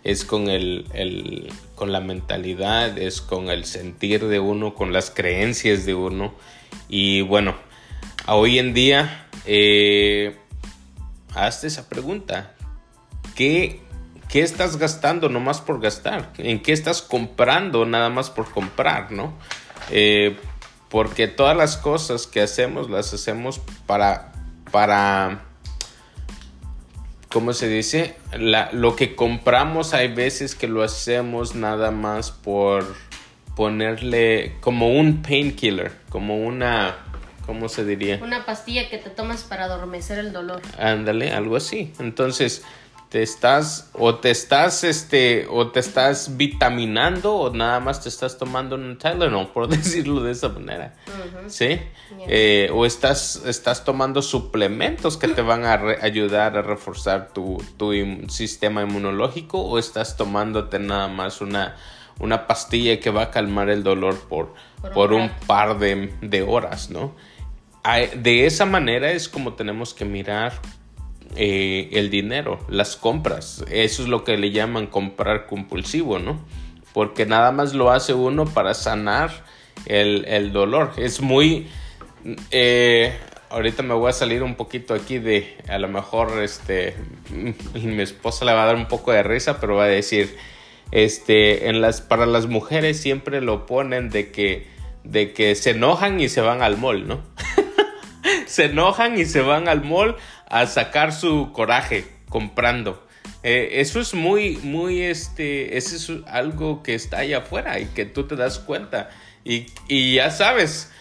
es 0.03 0.25
con, 0.25 0.49
el, 0.49 1.51
con 1.75 1.91
la 1.91 1.99
mentalidad, 1.99 2.97
es 2.97 3.21
con 3.21 3.49
el 3.49 3.65
sentir 3.65 4.27
de 4.27 4.39
uno, 4.39 4.73
con 4.73 4.93
las 4.93 5.11
creencias 5.11 5.85
de 5.85 5.93
uno. 5.93 6.33
Y 6.89 7.21
bueno, 7.21 7.55
hoy 8.27 8.59
en 8.59 8.73
día, 8.73 9.27
eh, 9.45 10.37
hazte 11.35 11.67
esa 11.67 11.87
pregunta. 11.87 12.55
¿Qué, 13.35 13.81
¿Qué 14.27 14.41
estás 14.41 14.77
gastando 14.77 15.29
nomás 15.29 15.61
por 15.61 15.79
gastar? 15.79 16.31
¿En 16.37 16.61
qué 16.61 16.73
estás 16.73 17.01
comprando 17.01 17.85
nada 17.85 18.09
más 18.09 18.29
por 18.29 18.51
comprar, 18.51 19.11
no? 19.11 19.33
Eh, 19.91 20.37
porque 20.89 21.27
todas 21.27 21.55
las 21.55 21.77
cosas 21.77 22.27
que 22.27 22.41
hacemos 22.41 22.89
las 22.89 23.13
hacemos 23.13 23.61
para, 23.85 24.33
para 24.71 25.50
¿cómo 27.31 27.53
se 27.53 27.67
dice? 27.67 28.15
lo 28.37 28.95
que 28.95 29.15
compramos 29.15 29.93
hay 29.93 30.07
veces 30.13 30.55
que 30.55 30.67
lo 30.67 30.83
hacemos 30.83 31.55
nada 31.55 31.91
más 31.91 32.31
por, 32.31 32.85
ponerle 33.55 34.55
como 34.61 34.89
un 34.89 35.21
painkiller, 35.21 35.91
como 36.09 36.37
una, 36.37 36.95
¿cómo 37.45 37.69
se 37.69 37.85
diría? 37.85 38.19
Una 38.21 38.45
pastilla 38.45 38.89
que 38.89 38.97
te 38.97 39.09
tomas 39.09 39.43
para 39.43 39.65
adormecer 39.65 40.19
el 40.19 40.33
dolor. 40.33 40.61
Ándale, 40.79 41.31
algo 41.31 41.55
así. 41.55 41.93
Entonces, 41.99 42.63
te 43.11 43.21
estás 43.21 43.89
o 43.91 44.15
te 44.15 44.31
estás 44.31 44.85
este 44.85 45.45
o 45.49 45.67
te 45.67 45.81
estás 45.81 46.37
vitaminando 46.37 47.35
o 47.35 47.53
nada 47.53 47.81
más 47.81 48.01
te 48.01 48.07
estás 48.07 48.37
tomando 48.37 48.75
un 48.75 48.97
Tylenol 48.97 49.49
por 49.49 49.67
decirlo 49.69 50.23
de 50.23 50.31
esa 50.31 50.47
manera. 50.47 50.95
Sí 51.47 51.77
eh, 52.27 52.69
o 52.73 52.85
estás 52.85 53.43
estás 53.45 53.83
tomando 53.83 54.21
suplementos 54.21 55.17
que 55.17 55.27
te 55.27 55.41
van 55.41 55.65
a 55.65 55.73
ayudar 56.01 56.57
a 56.57 56.61
reforzar 56.61 57.33
tu, 57.33 57.61
tu 57.75 57.91
sistema 58.29 58.81
inmunológico 58.81 59.59
o 59.59 59.77
estás 59.77 60.15
tomándote 60.15 60.79
nada 60.79 61.09
más 61.09 61.41
una 61.41 61.75
una 62.19 62.47
pastilla 62.47 63.01
que 63.01 63.09
va 63.09 63.23
a 63.23 63.31
calmar 63.31 63.69
el 63.69 63.83
dolor 63.83 64.17
por, 64.29 64.53
por, 64.93 65.11
un, 65.11 65.29
par 65.47 65.79
de, 65.79 66.13
de 66.21 66.43
horas 66.43 66.89
no 66.89 67.13
de 68.15 68.45
esa 68.45 68.65
manera 68.65 69.11
es 69.11 69.27
como 69.27 69.53
tenemos 69.55 69.93
que 69.93 70.05
mirar 70.05 70.53
eh, 71.35 71.89
el 71.93 72.09
dinero, 72.09 72.59
las 72.69 72.95
compras. 72.95 73.63
Eso 73.69 74.03
es 74.03 74.09
lo 74.09 74.23
que 74.23 74.37
le 74.37 74.51
llaman 74.51 74.87
comprar 74.87 75.47
compulsivo, 75.47 76.19
¿no? 76.19 76.39
Porque 76.93 77.25
nada 77.25 77.51
más 77.51 77.73
lo 77.73 77.91
hace 77.91 78.13
uno 78.13 78.45
para 78.45 78.73
sanar 78.73 79.45
el, 79.85 80.51
dolor. 80.51 80.91
Es 80.97 81.21
muy... 81.21 81.67
Eh, 82.51 83.13
ahorita 83.49 83.83
me 83.83 83.93
voy 83.93 84.09
a 84.09 84.13
salir 84.13 84.43
un 84.43 84.55
poquito 84.55 84.93
aquí 84.93 85.19
de, 85.19 85.57
a 85.67 85.77
lo 85.77 85.87
mejor, 85.87 86.41
este, 86.41 86.95
mi 87.73 88.01
esposa 88.01 88.45
le 88.45 88.53
va 88.53 88.63
a 88.63 88.65
dar 88.67 88.75
un 88.75 88.87
poco 88.87 89.11
de 89.11 89.23
risa, 89.23 89.59
pero 89.59 89.75
va 89.75 89.85
a 89.85 89.87
decir, 89.87 90.35
este, 90.91 91.69
en 91.69 91.81
las, 91.81 92.01
para 92.01 92.25
las 92.25 92.47
mujeres 92.47 92.99
siempre 92.99 93.41
lo 93.41 93.65
ponen 93.65 94.09
de 94.09 94.31
que, 94.31 94.67
de 95.03 95.33
que 95.33 95.55
se 95.55 95.71
enojan 95.71 96.19
y 96.19 96.29
se 96.29 96.41
van 96.41 96.61
al 96.61 96.77
mall, 96.77 97.07
¿no? 97.07 97.21
se 98.51 98.65
enojan 98.65 99.17
y 99.17 99.25
se 99.25 99.41
van 99.41 99.67
al 99.67 99.83
mall 99.83 100.15
a 100.47 100.67
sacar 100.67 101.13
su 101.13 101.51
coraje 101.53 102.05
comprando. 102.29 103.07
Eh, 103.43 103.79
eso 103.81 103.99
es 103.99 104.13
muy, 104.13 104.57
muy, 104.57 105.01
este, 105.01 105.77
eso 105.77 105.95
es 105.95 106.27
algo 106.27 106.83
que 106.83 106.93
está 106.93 107.19
allá 107.19 107.39
afuera 107.39 107.79
y 107.79 107.85
que 107.85 108.05
tú 108.05 108.27
te 108.27 108.35
das 108.35 108.59
cuenta. 108.59 109.09
Y, 109.43 109.65
ya 110.13 110.29
sabes 110.29 110.91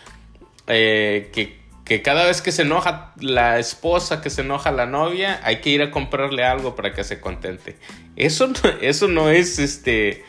eh, 0.67 1.31
que, 1.33 2.03
cada 2.03 2.25
vez 2.25 2.41
que 2.41 2.53
se 2.53 2.63
enoja 2.63 3.13
la 3.21 3.59
esposa, 3.59 4.23
que 4.23 4.31
se 4.31 4.43
enoja 4.43 4.71
la 4.71 4.87
novia, 4.87 5.41
hay 5.43 5.57
que 5.57 5.71
ir 5.71 5.83
a 5.83 5.91
comprarle 5.91 6.45
algo 6.45 6.77
para 6.77 6.95
que 6.95 7.05
se 7.05 7.21
contente. 7.21 7.77
Eso, 8.17 8.51
eso 8.81 9.09
no 9.09 9.29
es, 9.29 9.59
este, 9.59 10.25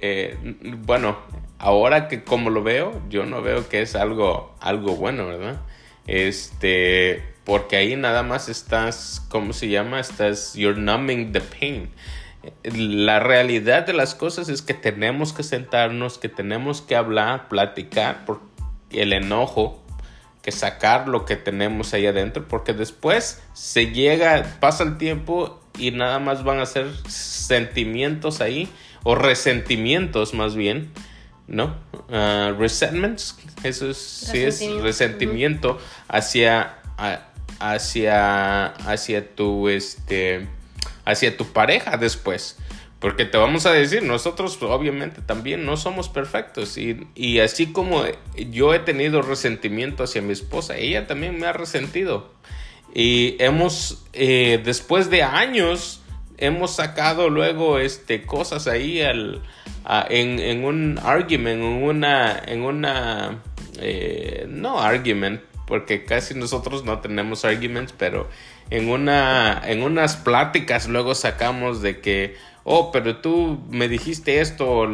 eh, 0.00 0.36
bueno, 0.84 1.16
ahora 1.58 2.08
que 2.08 2.22
como 2.22 2.50
lo 2.50 2.62
veo, 2.62 3.00
yo 3.08 3.24
no 3.24 3.40
veo 3.40 3.68
que 3.68 3.82
es 3.82 3.94
algo, 3.94 4.54
algo 4.60 4.96
bueno, 4.96 5.26
¿verdad? 5.26 5.60
Este, 6.06 7.22
porque 7.44 7.76
ahí 7.76 7.96
nada 7.96 8.22
más 8.22 8.48
estás, 8.48 9.24
¿cómo 9.28 9.52
se 9.52 9.68
llama? 9.68 10.00
Estás, 10.00 10.54
you're 10.54 10.80
numbing 10.80 11.32
the 11.32 11.40
pain. 11.40 11.90
La 12.62 13.18
realidad 13.20 13.86
de 13.86 13.92
las 13.92 14.14
cosas 14.14 14.48
es 14.48 14.62
que 14.62 14.74
tenemos 14.74 15.32
que 15.32 15.42
sentarnos, 15.42 16.18
que 16.18 16.28
tenemos 16.28 16.80
que 16.80 16.96
hablar, 16.96 17.48
platicar, 17.48 18.24
por 18.24 18.40
el 18.90 19.12
enojo, 19.12 19.82
que 20.42 20.52
sacar 20.52 21.08
lo 21.08 21.24
que 21.24 21.34
tenemos 21.34 21.92
ahí 21.92 22.06
adentro, 22.06 22.46
porque 22.46 22.72
después 22.72 23.42
se 23.52 23.92
llega, 23.92 24.58
pasa 24.60 24.84
el 24.84 24.96
tiempo 24.96 25.60
y 25.76 25.90
nada 25.90 26.20
más 26.20 26.44
van 26.44 26.60
a 26.60 26.66
ser 26.66 26.86
sentimientos 27.08 28.40
ahí, 28.40 28.68
o 29.02 29.14
resentimientos 29.14 30.34
más 30.34 30.54
bien, 30.54 30.92
¿no? 31.48 31.76
Uh, 32.08 32.54
resentments, 32.56 33.36
eso 33.64 33.90
es, 33.90 33.96
sí 33.96 34.44
es 34.44 34.64
resentimiento 34.80 35.76
hacia, 36.06 36.76
hacia, 37.58 38.66
hacia 38.66 39.34
tu, 39.34 39.68
este, 39.68 40.46
hacia 41.04 41.36
tu 41.36 41.46
pareja 41.46 41.96
después. 41.96 42.58
Porque 43.00 43.24
te 43.24 43.36
vamos 43.36 43.66
a 43.66 43.72
decir, 43.72 44.02
nosotros 44.02 44.56
obviamente 44.62 45.20
también 45.20 45.66
no 45.66 45.76
somos 45.76 46.08
perfectos 46.08 46.78
y, 46.78 47.08
y, 47.14 47.40
así 47.40 47.72
como 47.72 48.04
yo 48.50 48.72
he 48.72 48.78
tenido 48.78 49.20
resentimiento 49.20 50.04
hacia 50.04 50.22
mi 50.22 50.32
esposa, 50.32 50.76
ella 50.76 51.06
también 51.06 51.38
me 51.38 51.46
ha 51.46 51.52
resentido. 51.52 52.32
Y 52.94 53.36
hemos, 53.40 54.04
eh, 54.14 54.62
después 54.64 55.10
de 55.10 55.22
años, 55.22 56.00
hemos 56.38 56.74
sacado 56.76 57.28
luego 57.30 57.78
este, 57.78 58.22
cosas 58.22 58.66
ahí 58.66 59.00
al, 59.00 59.42
en, 60.10 60.38
en, 60.38 60.64
un 60.64 60.98
argument, 61.02 61.62
en 61.62 61.82
una, 61.82 62.42
en 62.46 62.62
una, 62.62 63.42
eh, 63.78 64.46
no 64.48 64.80
argument, 64.80 65.40
porque 65.66 66.04
casi 66.04 66.34
nosotros 66.34 66.84
no 66.84 67.00
tenemos 67.00 67.44
arguments, 67.44 67.94
pero 67.96 68.28
en, 68.70 68.88
una, 68.88 69.62
en 69.64 69.82
unas 69.82 70.16
pláticas 70.16 70.88
luego 70.88 71.14
sacamos 71.14 71.82
de 71.82 72.00
que, 72.00 72.36
oh, 72.64 72.92
pero 72.92 73.18
tú 73.18 73.60
me 73.70 73.88
dijiste 73.88 74.40
esto 74.40 74.88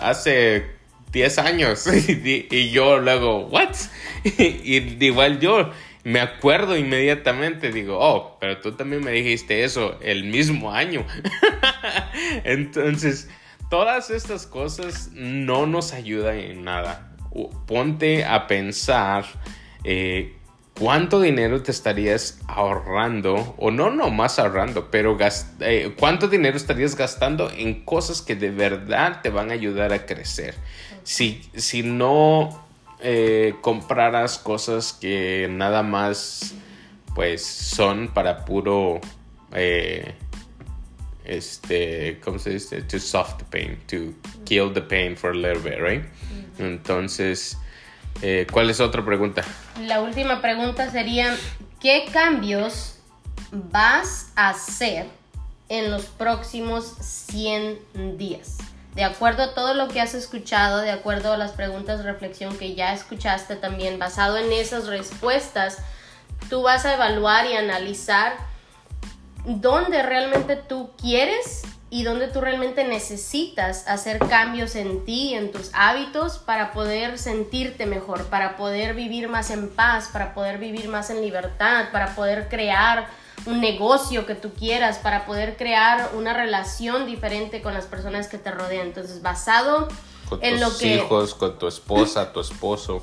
hace 0.00 0.66
10 1.12 1.38
años 1.38 1.86
y, 2.08 2.46
y 2.50 2.70
yo 2.70 2.98
luego, 2.98 3.46
¿what? 3.46 3.74
y 4.24 5.04
igual 5.04 5.40
yo 5.40 5.70
me 6.04 6.20
acuerdo 6.20 6.76
inmediatamente, 6.76 7.72
digo, 7.72 7.98
oh, 7.98 8.36
pero 8.38 8.60
tú 8.60 8.72
también 8.72 9.02
me 9.02 9.10
dijiste 9.10 9.64
eso 9.64 9.98
el 10.02 10.24
mismo 10.24 10.70
año. 10.70 11.06
Entonces, 12.44 13.30
todas 13.70 14.10
estas 14.10 14.46
cosas 14.46 15.10
no 15.14 15.66
nos 15.66 15.94
ayudan 15.94 16.38
en 16.38 16.62
nada. 16.62 17.10
Ponte 17.66 18.24
a 18.24 18.46
pensar 18.46 19.24
eh, 19.82 20.36
cuánto 20.78 21.22
dinero 21.22 21.62
te 21.62 21.70
estarías 21.70 22.38
ahorrando, 22.48 23.54
o 23.56 23.70
no 23.70 23.90
no 23.90 24.10
más 24.10 24.38
ahorrando, 24.38 24.90
pero 24.90 25.16
eh, 25.60 25.94
cuánto 25.98 26.28
dinero 26.28 26.58
estarías 26.58 26.96
gastando 26.96 27.50
en 27.50 27.82
cosas 27.82 28.20
que 28.20 28.36
de 28.36 28.50
verdad 28.50 29.22
te 29.22 29.30
van 29.30 29.50
a 29.50 29.54
ayudar 29.54 29.94
a 29.94 30.04
crecer. 30.04 30.54
Si, 31.02 31.42
si 31.54 31.82
no 31.82 32.63
eh, 33.06 33.56
compraras 33.60 34.38
cosas 34.38 34.94
que 34.94 35.46
nada 35.50 35.82
más 35.82 36.54
pues 37.14 37.44
son 37.44 38.08
para 38.08 38.46
puro 38.46 38.98
eh, 39.52 40.14
este 41.26 42.18
cómo 42.24 42.38
se 42.38 42.50
dice 42.50 42.80
to 42.80 42.98
soft 42.98 43.36
the 43.36 43.44
pain 43.44 43.78
to 43.86 44.14
kill 44.46 44.72
the 44.72 44.80
pain 44.80 45.14
for 45.14 45.32
a 45.32 45.34
little 45.34 45.60
bit 45.60 45.78
right 45.78 46.04
entonces 46.58 47.58
eh, 48.22 48.46
¿cuál 48.50 48.70
es 48.70 48.80
otra 48.80 49.04
pregunta? 49.04 49.44
la 49.86 50.00
última 50.00 50.40
pregunta 50.40 50.90
sería 50.90 51.36
¿qué 51.80 52.06
cambios 52.10 53.00
vas 53.52 54.32
a 54.34 54.48
hacer 54.48 55.06
en 55.68 55.90
los 55.90 56.06
próximos 56.06 56.94
100 57.00 58.16
días? 58.16 58.56
De 58.94 59.04
acuerdo 59.04 59.42
a 59.42 59.54
todo 59.54 59.74
lo 59.74 59.88
que 59.88 60.00
has 60.00 60.14
escuchado, 60.14 60.78
de 60.78 60.90
acuerdo 60.90 61.32
a 61.32 61.36
las 61.36 61.52
preguntas 61.52 61.98
de 61.98 62.04
reflexión 62.04 62.56
que 62.56 62.74
ya 62.74 62.92
escuchaste 62.92 63.56
también, 63.56 63.98
basado 63.98 64.36
en 64.38 64.52
esas 64.52 64.86
respuestas, 64.86 65.78
tú 66.48 66.62
vas 66.62 66.84
a 66.84 66.94
evaluar 66.94 67.46
y 67.46 67.54
analizar 67.54 68.34
dónde 69.44 70.02
realmente 70.02 70.56
tú 70.56 70.92
quieres 70.96 71.62
y 71.94 72.02
dónde 72.02 72.26
tú 72.26 72.40
realmente 72.40 72.82
necesitas 72.82 73.86
hacer 73.86 74.18
cambios 74.18 74.74
en 74.74 75.04
ti, 75.04 75.32
en 75.34 75.52
tus 75.52 75.70
hábitos, 75.74 76.38
para 76.38 76.72
poder 76.72 77.20
sentirte 77.20 77.86
mejor, 77.86 78.24
para 78.24 78.56
poder 78.56 78.96
vivir 78.96 79.28
más 79.28 79.52
en 79.52 79.68
paz, 79.68 80.10
para 80.12 80.34
poder 80.34 80.58
vivir 80.58 80.88
más 80.88 81.10
en 81.10 81.20
libertad, 81.20 81.92
para 81.92 82.16
poder 82.16 82.48
crear 82.48 83.06
un 83.46 83.60
negocio 83.60 84.26
que 84.26 84.34
tú 84.34 84.52
quieras, 84.54 84.98
para 84.98 85.24
poder 85.24 85.56
crear 85.56 86.10
una 86.16 86.34
relación 86.34 87.06
diferente 87.06 87.62
con 87.62 87.74
las 87.74 87.84
personas 87.84 88.26
que 88.26 88.38
te 88.38 88.50
rodean. 88.50 88.88
Entonces, 88.88 89.22
basado 89.22 89.86
en 90.40 90.58
lo 90.58 90.76
que... 90.76 90.96
hijos, 90.96 91.36
con 91.36 91.60
tu 91.60 91.68
esposa, 91.68 92.32
tu 92.32 92.40
esposo. 92.40 93.02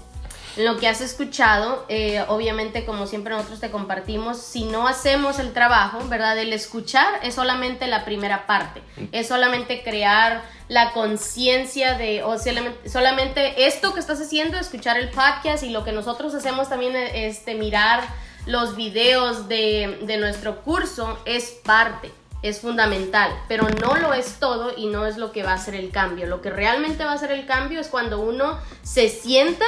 Lo 0.57 0.77
que 0.77 0.87
has 0.87 0.99
escuchado, 0.99 1.85
eh, 1.87 2.23
obviamente 2.27 2.85
como 2.85 3.07
siempre 3.07 3.33
nosotros 3.33 3.61
te 3.61 3.71
compartimos, 3.71 4.37
si 4.37 4.65
no 4.65 4.85
hacemos 4.87 5.39
el 5.39 5.53
trabajo, 5.53 5.99
¿verdad? 6.09 6.37
El 6.37 6.51
escuchar 6.51 7.07
es 7.23 7.35
solamente 7.35 7.87
la 7.87 8.03
primera 8.03 8.47
parte, 8.47 8.81
es 9.13 9.29
solamente 9.29 9.81
crear 9.81 10.43
la 10.67 10.91
conciencia 10.91 11.97
de, 11.97 12.23
o 12.23 12.37
solamente 12.37 13.65
esto 13.65 13.93
que 13.93 14.01
estás 14.01 14.19
haciendo, 14.19 14.57
escuchar 14.57 14.97
el 14.97 15.09
podcast 15.09 15.63
y 15.63 15.69
lo 15.69 15.85
que 15.85 15.93
nosotros 15.93 16.33
hacemos 16.33 16.67
también 16.67 16.95
es 16.97 17.37
este, 17.37 17.55
mirar 17.55 18.01
los 18.45 18.75
videos 18.75 19.47
de, 19.47 19.99
de 20.01 20.17
nuestro 20.17 20.63
curso 20.63 21.17
es 21.25 21.51
parte, 21.63 22.11
es 22.41 22.59
fundamental, 22.59 23.31
pero 23.47 23.69
no 23.69 23.95
lo 23.95 24.13
es 24.13 24.39
todo 24.39 24.73
y 24.75 24.87
no 24.87 25.05
es 25.05 25.15
lo 25.17 25.31
que 25.31 25.43
va 25.43 25.51
a 25.51 25.55
hacer 25.55 25.75
el 25.75 25.91
cambio. 25.91 26.25
Lo 26.25 26.41
que 26.41 26.49
realmente 26.49 27.05
va 27.05 27.11
a 27.11 27.15
hacer 27.15 27.31
el 27.31 27.45
cambio 27.45 27.79
es 27.79 27.87
cuando 27.87 28.19
uno 28.19 28.59
se 28.81 29.09
sienta 29.09 29.65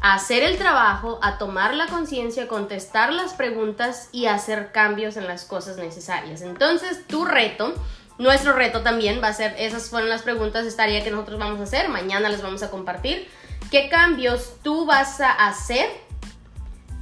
a 0.00 0.14
hacer 0.14 0.42
el 0.42 0.56
trabajo, 0.56 1.18
a 1.22 1.38
tomar 1.38 1.74
la 1.74 1.86
conciencia, 1.86 2.48
contestar 2.48 3.12
las 3.12 3.34
preguntas 3.34 4.08
y 4.12 4.26
hacer 4.26 4.72
cambios 4.72 5.16
en 5.16 5.26
las 5.26 5.44
cosas 5.44 5.76
necesarias. 5.76 6.40
Entonces, 6.42 7.06
tu 7.06 7.24
reto 7.24 7.74
nuestro 8.20 8.52
reto 8.52 8.82
también 8.82 9.22
va 9.22 9.28
a 9.28 9.32
ser, 9.32 9.54
esas 9.58 9.88
fueron 9.88 10.10
las 10.10 10.20
preguntas, 10.20 10.66
estaría 10.66 11.02
que 11.02 11.10
nosotros 11.10 11.38
vamos 11.38 11.58
a 11.58 11.62
hacer, 11.62 11.88
mañana 11.88 12.28
les 12.28 12.42
vamos 12.42 12.62
a 12.62 12.70
compartir. 12.70 13.26
¿Qué 13.70 13.88
cambios 13.88 14.56
tú 14.62 14.84
vas 14.84 15.22
a 15.22 15.32
hacer 15.32 15.88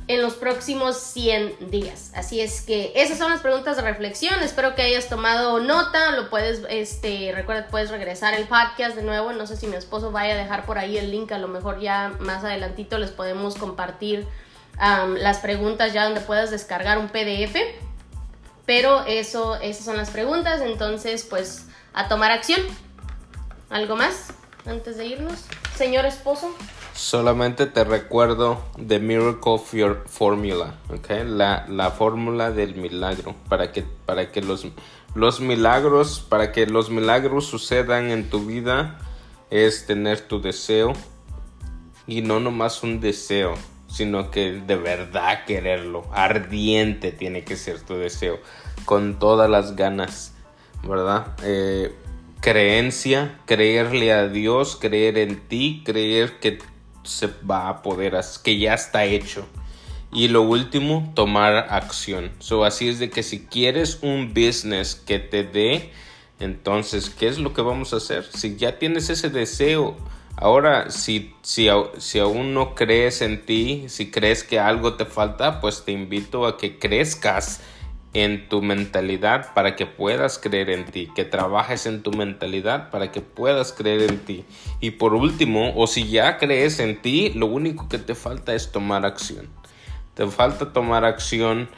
en 0.09 0.23
los 0.23 0.35
próximos 0.35 0.97
100 0.97 1.71
días. 1.71 2.11
Así 2.15 2.41
es 2.41 2.63
que 2.63 2.93
esas 2.97 3.19
son 3.19 3.31
las 3.31 3.41
preguntas 3.41 3.77
de 3.77 3.83
reflexión. 3.83 4.41
Espero 4.41 4.75
que 4.75 4.81
hayas 4.81 5.09
tomado 5.09 5.61
nota. 5.61 6.13
Lo 6.13 6.31
puedes, 6.31 6.63
este, 6.71 7.31
recuerda 7.35 7.69
puedes 7.69 7.91
regresar 7.91 8.33
el 8.33 8.49
podcast 8.49 8.97
de 8.97 9.03
nuevo. 9.03 9.33
No 9.33 9.47
sé 9.47 9.57
si 9.59 9.67
mi 9.67 9.77
esposo 9.77 10.11
vaya 10.11 10.33
a 10.33 10.37
dejar 10.39 10.65
por 10.65 10.79
ahí 10.79 10.97
el 10.97 11.11
link. 11.11 11.31
A 11.33 11.39
lo 11.39 11.47
mejor 11.47 11.79
ya 11.81 12.15
más 12.21 12.43
adelantito 12.43 12.97
les 12.99 13.11
podemos 13.11 13.55
compartir 13.57 14.27
las 14.79 15.39
preguntas 15.39 15.93
ya 15.93 16.05
donde 16.05 16.23
puedas 16.23 16.51
descargar 16.51 16.99
un 16.99 17.09
PDF. 17.09 17.57
Pero 18.65 19.05
eso, 19.07 19.57
esas 19.57 19.85
son 19.85 19.99
las 19.99 20.09
preguntas. 20.09 20.63
Entonces, 20.63 21.23
pues, 21.29 21.67
a 21.93 22.09
tomar 22.09 22.31
acción. 22.31 22.63
¿Algo 23.69 23.95
más 23.97 24.29
antes 24.65 24.97
de 24.97 25.05
irnos? 25.05 25.45
Señor 25.77 26.07
esposo. 26.07 26.55
Solamente 26.99 27.67
te 27.67 27.85
recuerdo 27.85 28.61
The 28.85 28.99
Miracle 28.99 29.61
Formula, 30.07 30.75
¿okay? 30.93 31.23
la, 31.25 31.65
la 31.69 31.93
fórmula 31.93 32.51
del 32.51 32.75
milagro, 32.75 33.37
para 33.49 33.71
que, 33.71 33.85
para 34.05 34.33
que 34.33 34.43
los, 34.43 34.67
los 35.15 35.41
milagros, 35.41 36.27
para 36.29 36.51
que 36.51 36.67
los 36.67 36.91
milagros 36.91 37.47
sucedan 37.47 38.11
en 38.11 38.29
tu 38.29 38.45
vida, 38.45 38.99
es 39.49 39.87
tener 39.87 40.23
tu 40.23 40.41
deseo 40.41 40.93
y 42.09 42.23
no 42.23 42.41
nomás 42.41 42.83
un 42.83 42.99
deseo, 42.99 43.55
sino 43.87 44.33
que 44.33 44.55
de 44.55 44.75
verdad 44.75 45.45
quererlo, 45.45 46.05
ardiente 46.13 47.13
tiene 47.13 47.45
que 47.45 47.55
ser 47.55 47.81
tu 47.81 47.95
deseo, 47.95 48.41
con 48.87 49.21
todas 49.21 49.49
las 49.49 49.77
ganas, 49.77 50.35
¿verdad? 50.83 51.29
Eh, 51.45 51.95
creencia, 52.41 53.39
creerle 53.47 54.13
a 54.13 54.29
Dios, 54.29 54.77
creer 54.77 55.19
en 55.19 55.41
ti, 55.49 55.83
creer 55.85 56.39
que 56.41 56.59
se 57.09 57.29
va 57.49 57.69
a 57.69 57.83
poder, 57.83 58.19
que 58.43 58.59
ya 58.59 58.75
está 58.75 59.05
hecho. 59.05 59.47
Y 60.13 60.29
lo 60.29 60.43
último, 60.43 61.13
tomar 61.15 61.67
acción. 61.71 62.31
So, 62.39 62.65
así 62.65 62.89
es 62.89 62.99
de 62.99 63.11
que 63.11 63.23
si 63.23 63.41
quieres 63.41 63.99
un 64.03 64.33
business 64.33 64.95
que 64.95 65.19
te 65.19 65.45
dé, 65.45 65.91
entonces, 66.41 67.11
¿qué 67.11 67.29
es 67.29 67.39
lo 67.39 67.53
que 67.53 67.63
vamos 67.63 67.93
a 67.93 67.97
hacer? 67.97 68.25
Si 68.25 68.57
ya 68.57 68.79
tienes 68.79 69.11
ese 69.11 69.29
deseo, 69.29 69.97
ahora, 70.37 70.91
si, 70.91 71.35
si, 71.43 71.69
si 71.99 72.19
aún 72.21 72.55
no 72.55 72.75
crees 72.75 73.21
en 73.21 73.45
ti, 73.45 73.85
si 73.89 74.11
crees 74.11 74.45
que 74.45 74.59
algo 74.59 74.95
te 74.95 75.05
falta, 75.05 75.61
pues 75.61 75.85
te 75.85 75.93
invito 75.93 76.47
a 76.47 76.57
que 76.57 76.79
crezcas 76.79 77.61
en 78.15 78.49
tu 78.49 78.63
mentalidad 78.63 79.53
para 79.55 79.77
que 79.77 79.87
puedas 79.87 80.39
creer 80.39 80.71
en 80.71 80.87
ti, 80.87 81.09
que 81.15 81.25
trabajes 81.25 81.87
en 81.87 82.03
tu 82.03 82.11
mentalidad 82.11 82.91
para 82.91 83.13
que 83.13 83.21
puedas 83.21 83.73
creer 83.73 84.03
en 84.11 84.19
ti. 84.19 84.45
Y 84.81 84.93
por 84.93 85.15
último, 85.15 85.73
o 85.77 85.87
si 85.87 86.09
ya 86.09 86.39
crees 86.39 86.81
en 86.81 87.01
ti, 87.03 87.31
lo 87.31 87.47
único 87.47 87.89
que 87.89 87.99
te 87.99 88.15
falta 88.15 88.55
es 88.55 88.73
tomar 88.73 89.05
acción. 89.05 89.49
Te 90.15 90.27
falta 90.27 90.73
tomar 90.73 91.05
acción 91.05 91.69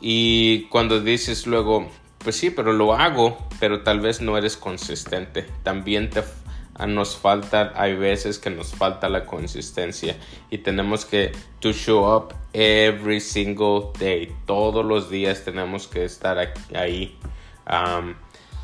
y 0.00 0.64
cuando 0.64 1.00
dices 1.00 1.46
luego, 1.46 1.88
pues 2.18 2.36
sí, 2.36 2.50
pero 2.50 2.72
lo 2.72 2.92
hago, 2.92 3.38
pero 3.60 3.82
tal 3.82 4.00
vez 4.00 4.20
no 4.20 4.36
eres 4.36 4.56
consistente. 4.56 5.46
También 5.62 6.10
te 6.10 6.22
nos 6.84 7.16
falta, 7.16 7.72
hay 7.74 7.96
veces 7.96 8.38
que 8.38 8.50
nos 8.50 8.74
falta 8.74 9.08
la 9.08 9.24
consistencia 9.24 10.16
y 10.50 10.58
tenemos 10.58 11.06
que 11.06 11.32
to 11.60 11.72
show 11.72 12.14
up 12.14 12.34
every 12.52 13.20
single 13.20 13.92
day. 13.98 14.34
Todos 14.44 14.84
los 14.84 15.08
días 15.08 15.44
tenemos 15.44 15.86
que 15.88 16.04
estar 16.04 16.52
ahí. 16.74 17.18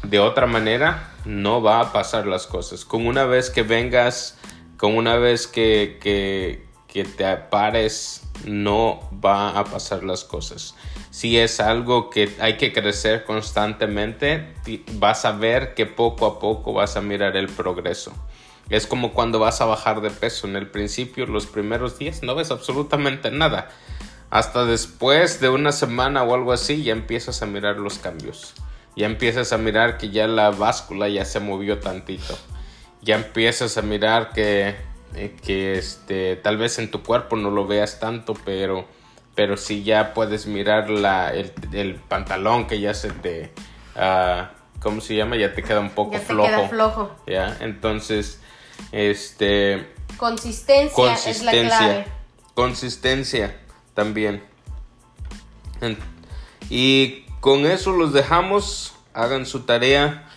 de 0.03 0.19
otra 0.19 0.47
manera, 0.47 1.15
no 1.25 1.63
va 1.63 1.81
a 1.81 1.93
pasar 1.93 2.27
las 2.27 2.47
cosas. 2.47 2.85
Con 2.85 3.07
una 3.07 3.25
vez 3.25 3.49
que 3.49 3.63
vengas, 3.63 4.39
con 4.77 4.97
una 4.97 5.17
vez 5.17 5.47
que, 5.47 5.99
que, 6.03 6.67
que 6.93 7.05
te 7.05 7.37
pares, 7.37 8.23
no 8.45 9.01
va 9.25 9.59
a 9.59 9.65
pasar 9.65 10.05
las 10.05 10.25
cosas. 10.25 10.75
Si 11.11 11.39
es 11.39 11.59
algo 11.59 12.11
que 12.11 12.35
hay 12.39 12.59
que 12.59 12.73
crecer 12.73 13.25
constantemente, 13.25 14.55
vas 14.95 15.25
a 15.25 15.33
ver 15.33 15.75
que 15.75 15.87
poco 15.87 16.27
a 16.27 16.39
poco 16.39 16.75
vas 16.75 16.97
a 16.97 17.01
mirar 17.01 17.37
el 17.37 17.49
progreso. 17.49 18.13
Es 18.69 18.87
como 18.87 19.13
cuando 19.13 19.39
vas 19.39 19.61
a 19.61 19.65
bajar 19.65 20.03
de 20.03 20.11
peso. 20.11 20.47
En 20.47 20.57
el 20.57 20.67
principio, 20.67 21.27
los 21.27 21.47
primeros 21.47 21.99
días, 21.99 22.23
no 22.23 22.35
ves 22.35 22.51
absolutamente 22.51 23.31
nada. 23.31 23.71
Hasta 24.31 24.65
después 24.65 25.41
de 25.41 25.49
una 25.49 25.73
semana 25.73 26.23
o 26.23 26.35
algo 26.35 26.53
así, 26.53 26.83
ya 26.83 26.93
empiezas 26.93 27.43
a 27.43 27.47
mirar 27.47 27.77
los 27.77 27.99
cambios. 27.99 28.55
Ya 28.97 29.07
empiezas 29.07 29.53
a 29.53 29.59
mirar 29.59 29.97
que 29.97 30.11
ya 30.11 30.27
la 30.27 30.51
báscula 30.51 31.09
ya 31.09 31.25
se 31.25 31.41
movió 31.41 31.81
tantito. 31.81 32.39
Ya 33.01 33.17
empiezas 33.17 33.77
a 33.79 33.83
mirar 33.83 34.33
que, 34.33 34.77
eh, 35.15 35.37
que 35.45 35.79
este, 35.79 36.37
tal 36.37 36.57
vez 36.57 36.79
en 36.79 36.91
tu 36.91 37.03
cuerpo 37.03 37.37
no 37.37 37.51
lo 37.51 37.67
veas 37.67 38.01
tanto, 38.01 38.35
pero, 38.45 38.87
pero 39.35 39.57
sí 39.57 39.83
ya 39.83 40.15
puedes 40.15 40.47
mirar 40.47 40.91
la, 40.91 41.33
el, 41.33 41.95
pantalón 42.09 42.67
que 42.67 42.81
ya 42.81 42.95
se 42.95 43.11
te... 43.11 43.53
Uh, 43.97 44.47
¿Cómo 44.81 45.01
se 45.01 45.15
llama? 45.15 45.37
Ya 45.37 45.55
te 45.55 45.63
queda 45.63 45.79
un 45.79 45.91
poco 45.91 46.13
ya 46.13 46.19
te 46.19 46.27
flojo. 46.27 46.49
Queda 46.49 46.69
flojo. 46.69 47.17
Ya, 47.27 47.57
entonces 47.61 48.41
este. 48.91 49.87
Consistencia, 50.17 51.15
es 51.15 51.43
la 51.43 51.53
clave. 51.53 52.07
Consistencia 52.55 53.57
también. 53.95 54.43
Y 56.69 57.23
con 57.41 57.67
eso 57.67 57.93
los 57.93 58.13
dejamos. 58.13 58.95
Hagan 59.15 59.47
su 59.47 59.61
tarea. 59.61 60.29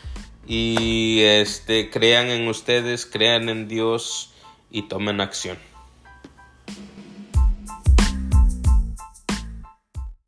Y 0.48 1.22
este 1.24 1.90
crean 1.90 2.28
en 2.28 2.48
ustedes, 2.48 3.06
crean 3.06 3.50
en 3.50 3.68
Dios 3.68 4.32
y 4.70 4.84
tomen 4.84 5.22
acción. 5.22 5.58